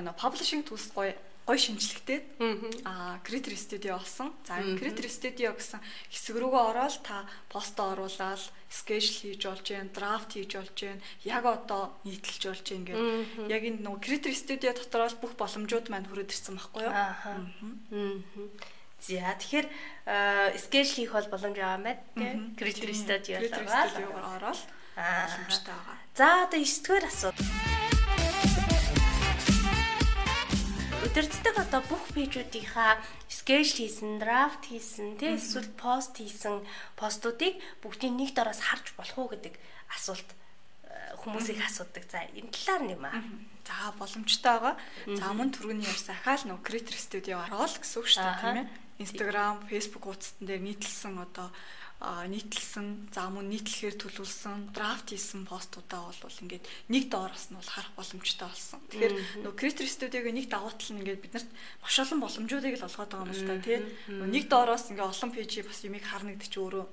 нөө 0.02 0.14
publishing 0.18 0.62
tools 0.66 0.90
гоё 1.46 1.59
шинжилгээтэй. 1.62 2.18
Аа 2.82 3.22
Creator 3.22 3.54
Studio 3.54 3.94
болсон. 4.02 4.35
За 4.42 4.59
Creator 4.59 5.06
Studio 5.06 5.54
гэсэн 5.54 5.78
хэсэг 6.11 6.37
рүүгээ 6.42 6.64
ороод 6.74 6.98
та 7.06 7.22
постоо 7.46 7.94
оруулаад 7.94 8.42
sketch 8.66 9.22
хийж 9.22 9.46
болж 9.46 9.62
гэн, 9.62 9.94
draft 9.94 10.35
хийж 10.35 10.59
болж 10.59 10.74
гэн, 10.74 10.98
яг 11.22 11.46
одоо 11.46 11.94
нийтэлж 12.02 12.42
болж 12.50 12.66
гэн 12.66 12.82
гэдэг. 12.82 13.46
Яг 13.46 13.62
энэ 13.62 13.78
нөгөө 13.78 14.02
Creator 14.02 14.35
Studio 14.35 14.70
дотор 14.74 15.06
бол 15.06 15.22
бүх 15.22 15.32
боломжууд 15.38 15.87
маань 15.87 16.11
хүрээд 16.11 16.35
ирсэн 16.35 16.59
байхгүй 16.59 16.82
юу? 16.82 16.90
Аа. 16.90 17.38
За 19.06 19.38
тэгэхээр 19.38 19.66
sketch 20.59 20.98
хийх 20.98 21.14
бол 21.14 21.30
боломж 21.30 21.54
байгаа 21.54 21.78
байна 21.78 22.02
тийм 22.18 22.59
Creator 22.59 22.90
Studio-оор 22.90 24.26
ороод 24.35 24.62
боломжтой 24.98 25.74
байгаа. 25.78 25.96
За 26.18 26.26
одоо 26.50 26.59
9 26.59 26.82
дугаар 26.82 27.06
асуудал 27.06 27.86
өдөртдөг 31.16 31.57
одоо 31.57 31.81
бүх 31.88 32.12
пэйжүүдийнхаа 32.12 33.00
скетч 33.33 33.81
хийсэн, 33.81 34.20
драфт 34.20 34.68
хийсэн, 34.68 35.16
тий 35.16 35.40
эсвэл 35.40 35.72
пост 35.72 36.12
хийсэн 36.20 36.61
постуудыг 36.92 37.57
бүгдийг 37.81 38.12
нэг 38.12 38.31
дороос 38.37 38.61
харж 38.61 38.92
болох 39.00 39.16
уу 39.16 39.33
гэдэг 39.33 39.57
асуулт 39.96 40.29
э, 40.29 41.16
хүмүүсийг 41.16 41.57
асуудаг. 41.64 42.05
За 42.12 42.20
энэ 42.20 42.52
талаар 42.52 42.83
нэм 42.85 43.05
аа. 43.09 43.24
За 43.64 43.96
боломжтой 43.96 44.61
байгаа. 44.61 44.76
За 45.09 45.33
мөн 45.33 45.57
түрүүний 45.57 45.88
ярьсан 45.88 46.20
ахаал 46.20 46.44
нөө 46.52 46.61
Creator 46.61 47.00
Studio 47.00 47.40
ороод 47.48 47.81
гэсэн 47.81 47.96
үг 47.96 48.09
шүү 48.12 48.20
дээ 48.20 48.37
тийм 48.37 48.61
ээ. 48.61 48.68
Instagram, 49.00 49.57
Facebook 49.72 50.05
хуудсан 50.05 50.44
дээр 50.44 50.68
нийтлсэн 50.68 51.16
одоо 51.16 51.48
нийтлсэн 51.96 53.09
за 53.09 53.32
мөн 53.32 53.48
нийтлэхээр 53.48 53.96
төлөвлөсөн 53.96 54.76
драфт 54.76 55.16
хийсэн 55.16 55.48
постуудаа 55.48 56.12
бол 56.12 56.42
ингээд 56.44 56.68
нэг 56.92 57.09
доороос 57.09 57.48
нь 57.48 57.56
бол 57.56 57.72
харах 57.72 57.92
боломжтой 57.96 58.48
болсон. 58.52 58.80
Тэгэхээр 58.92 59.14
нөгөө 59.40 59.56
Creator 59.56 59.88
Studio-гийн 59.88 60.37
нэг 60.37 60.52
давуу 60.52 60.76
тал 60.76 60.92
нь 60.92 61.00
ингээд 61.00 61.24
биднэрт 61.24 61.50
маш 61.80 61.96
олон 61.96 62.20
боломжуудыг 62.20 62.76
л 62.76 62.85
олгоод 62.85 63.11
байгаа 63.16 63.24
юм 63.24 63.32
л 63.32 63.48
та 63.48 63.56
тий. 63.64 63.78
Нэг 64.12 64.44
доороос 64.52 64.92
ингээд 64.92 65.09
олон 65.09 65.30
пэйжийг 65.32 65.66
бас 65.72 65.80
юмыг 65.88 66.04
харна 66.04 66.37
гэдэг 66.37 66.52
чи 66.52 66.61
өөрөө 66.61 66.85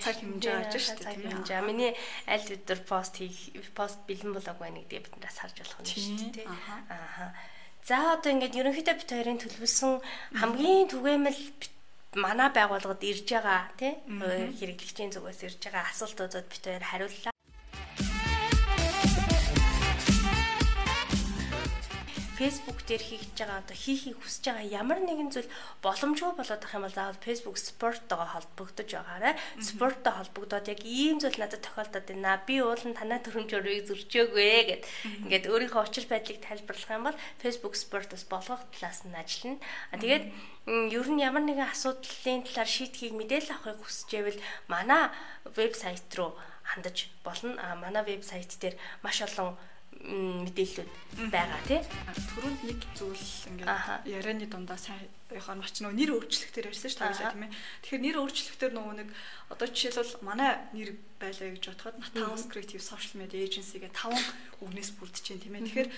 цаг 0.00 0.16
хэмжээ 0.24 0.54
ааж 0.56 0.72
шүү 0.72 0.96
дээ 1.04 1.14
тийм 1.20 1.36
ээ. 1.44 1.60
Миний 1.68 1.92
аль 2.24 2.48
өдөр 2.48 2.80
пост 2.88 3.20
хийх 3.20 3.70
пост 3.76 4.00
бэлэн 4.08 4.32
болоог 4.32 4.56
байна 4.56 4.80
гэдгийг 4.80 5.12
биднээс 5.12 5.36
харж 5.36 5.56
болох 5.60 5.80
нь 5.84 5.92
шүү 5.92 6.32
дээ. 6.32 6.48
Ааха. 6.48 7.36
За 7.86 8.18
одоо 8.18 8.32
ингээд 8.34 8.56
ерөнхийдөө 8.56 8.96
бит 8.98 9.10
хоёрын 9.12 9.38
төлөвлөсөн 9.38 9.92
хамгийн 10.40 10.90
түгээмэл 10.90 11.38
манай 12.14 12.48
байгууллагад 12.54 13.02
ирж 13.02 13.28
байгаа 13.28 13.62
тий 13.78 13.92
хэрэглэгчийн 14.58 15.12
зүгээс 15.12 15.40
ирж 15.46 15.60
байгаа 15.64 15.84
асуултуудад 15.90 16.46
бид 16.48 16.64
хоёр 16.64 16.84
хариуллаа. 16.90 17.35
Facebook 22.36 22.84
дээр 22.84 23.00
хийж 23.00 23.32
байгаа 23.32 23.64
одоо 23.64 23.72
хийхийг 23.72 24.20
хүсэж 24.20 24.44
байгаа 24.52 24.68
ямар 24.68 25.00
нэгэн 25.00 25.32
зүйл 25.32 25.48
боломжгүй 25.80 26.36
болоод 26.36 26.62
ах 26.68 26.76
юм 26.76 26.84
бол 26.84 26.92
заавал 26.92 27.24
Facebook 27.24 27.56
спорттойгоо 27.56 28.28
холбогдож 28.28 28.88
байгаарай. 28.92 29.34
Спорттой 29.56 30.12
холбогдоод 30.12 30.68
яг 30.68 30.80
ийм 30.84 31.16
зүйл 31.16 31.40
надад 31.40 31.64
тохиолдоод 31.64 32.04
байна. 32.12 32.44
Би 32.44 32.60
уулын 32.60 32.92
танаа 32.92 33.24
төрөмжөөрийг 33.24 33.88
зөрчөөгүй 33.88 34.52
гэд 34.68 34.82
ингээд 35.24 35.48
өөрийнхөө 35.48 35.82
учир 35.88 36.04
байдлыг 36.12 36.44
тайлбарлах 36.44 36.92
юм 36.92 37.04
бол 37.08 37.22
Facebook 37.40 37.72
спортоос 37.72 38.28
болгох 38.28 38.60
талаас 38.68 39.08
нь 39.08 39.16
ажиллана. 39.16 39.64
А 39.92 39.96
тэгээд 39.96 40.24
ер 40.68 41.08
нь 41.08 41.24
ямар 41.24 41.40
нэгэн 41.40 41.72
асуудлын 41.72 42.44
талаар 42.44 42.68
шийдхийг 42.68 43.16
мэдээлэл 43.16 43.56
авахыг 43.56 43.80
хүсэж 43.80 44.08
байвал 44.12 44.40
манай 44.68 45.02
вебсайт 45.56 46.12
руу 46.12 46.36
хандаж 46.68 47.08
болно. 47.24 47.56
А 47.64 47.80
манай 47.80 48.04
вебсайт 48.04 48.52
дээр 48.60 48.76
маш 49.00 49.24
олон 49.24 49.56
мэдээллүүд 50.06 50.90
байгаа 51.34 51.60
тий. 51.66 51.80
Төрөнд 51.82 52.60
нэг 52.62 52.78
зүйл 52.94 53.26
ингээд 53.50 54.06
ярианы 54.06 54.46
дундаа 54.46 54.78
сайн 54.78 55.02
яхаа 55.34 55.58
мач 55.58 55.82
нөгөө 55.82 55.98
нэр 55.98 56.10
өөрчлөлтөөр 56.14 56.70
ярьсан 56.70 56.90
шүү 56.94 57.02
дээ 57.10 57.34
тийм 57.34 57.44
ээ. 57.50 57.54
Тэгэхээр 57.82 58.04
нэр 58.06 58.16
өөрчлөлтөөр 58.22 58.72
нөгөө 58.76 58.94
нэг 59.02 59.08
одоо 59.50 59.66
жишээлбэл 59.66 60.22
манай 60.22 60.50
нэр 60.70 60.90
байлаа 61.18 61.48
гэж 61.50 61.64
бодоход 61.74 61.98
Nataos 61.98 62.44
Creative 62.46 62.82
Social 62.82 63.14
Media 63.18 63.42
Agency 63.42 63.82
гэх 63.82 63.98
таван 63.98 64.22
үгнээс 64.62 64.90
бүрдэж 64.94 65.24
байна 65.26 65.42
тийм 65.42 65.56
ээ. 65.58 65.66
Тэгэхээр 65.66 65.90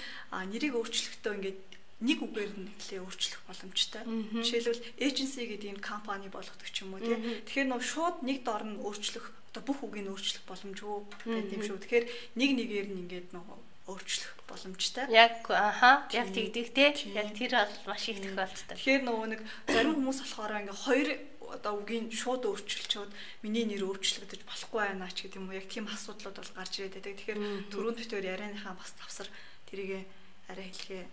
нэрийг 0.57 0.75
өөрчлөхдөө 0.81 1.33
ингээд 1.37 1.61
нэг 1.99 2.19
үгээр 2.23 2.53
нь 2.55 2.67
нэлээ 2.79 3.03
өөрчлөх 3.03 3.43
боломжтой. 3.45 4.03
Жишээлбэл 4.07 4.87
agency 5.03 5.43
гэдэг 5.51 5.69
энэ 5.77 5.83
компани 5.83 6.31
болгодог 6.31 6.71
ч 6.71 6.87
юм 6.87 6.95
уу 6.95 7.03
тийм. 7.03 7.21
Тэгэхээр 7.45 7.69
нөгөө 7.75 7.85
шууд 7.91 8.17
нэг 8.23 8.47
дор 8.47 8.63
нь 8.63 8.79
өөрчлөх 8.79 9.27
одоо 9.51 9.63
бүх 9.67 9.83
үгийг 9.83 10.07
өөрчлөх 10.07 10.47
боломжгүй 10.47 10.95
гэдэг 11.27 11.57
юм 11.59 11.65
шүү. 11.67 11.83
Тэгэхээр 11.83 12.07
нэг 12.39 12.51
нэгээр 12.55 12.87
нь 12.95 13.01
ингээд 13.03 13.29
нөгөө 13.35 13.59
өөрчлөх 13.89 14.33
боломжтой. 14.45 15.09
Яг 15.09 15.49
аха 15.49 16.05
яг 16.13 16.29
тэгдэг 16.29 16.67
те. 16.77 16.93
Яг 17.17 17.33
тэр 17.33 17.57
бол 17.57 17.97
маш 17.97 18.05
их 18.09 18.21
тохиолддог. 18.21 18.77
Тэгэхээр 18.77 19.03
нөгөө 19.09 19.27
нэг 19.33 19.41
зарим 19.65 19.97
хүмүүс 19.97 20.19
болохоор 20.23 20.61
ингээ 20.61 20.85
хоёр 20.85 21.09
одоо 21.49 21.81
үгийн 21.81 22.13
шууд 22.13 22.45
өөрчилчөөд 22.45 23.11
миний 23.41 23.65
нэр 23.65 23.89
өөрчлөгдөж 23.89 24.45
болохгүй 24.45 24.81
байна 24.85 25.09
ч 25.09 25.25
гэдэг 25.25 25.41
юм 25.41 25.49
уу. 25.49 25.57
Яг 25.57 25.67
тийм 25.73 25.89
асуудлууд 25.89 26.37
бол 26.37 26.53
гарч 26.53 26.73
ирээд 26.85 27.01
байдаг. 27.01 27.17
Тэгэхээр 27.17 27.41
түрүүнд 27.73 27.99
битээр 28.05 28.31
ярианыхаа 28.37 28.77
бас 28.77 28.93
тавсар 29.01 29.29
тэрийг 29.65 30.05
арай 30.53 30.69
хэлхээ. 30.69 31.05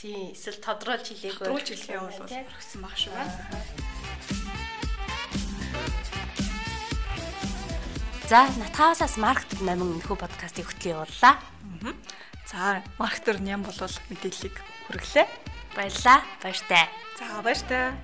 Тийм 0.00 0.32
эсвэл 0.32 0.64
тодруулж 0.64 1.06
хэлээгүй. 1.12 1.44
Тодруулж 1.44 1.68
хэлхээ 1.68 2.00
бол 2.00 2.16
орхисон 2.24 2.80
баг 2.80 2.96
шүү. 2.96 3.97
За, 8.28 8.44
Натаасаас 8.60 9.16
маркет 9.16 9.56
8 9.56 9.72
энэхүү 9.80 10.16
подкастыг 10.20 10.68
хөтлөе 10.68 11.00
явууллаа. 11.00 11.40
За, 12.44 12.84
маркетер 13.00 13.40
ням 13.40 13.64
болвол 13.64 13.88
мэдээллийг 14.12 14.52
хүргэлээ. 14.84 15.24
Баярлаа. 15.72 16.20
Баяртай. 16.44 16.84
За, 17.16 17.40
баяртай. 17.40 17.96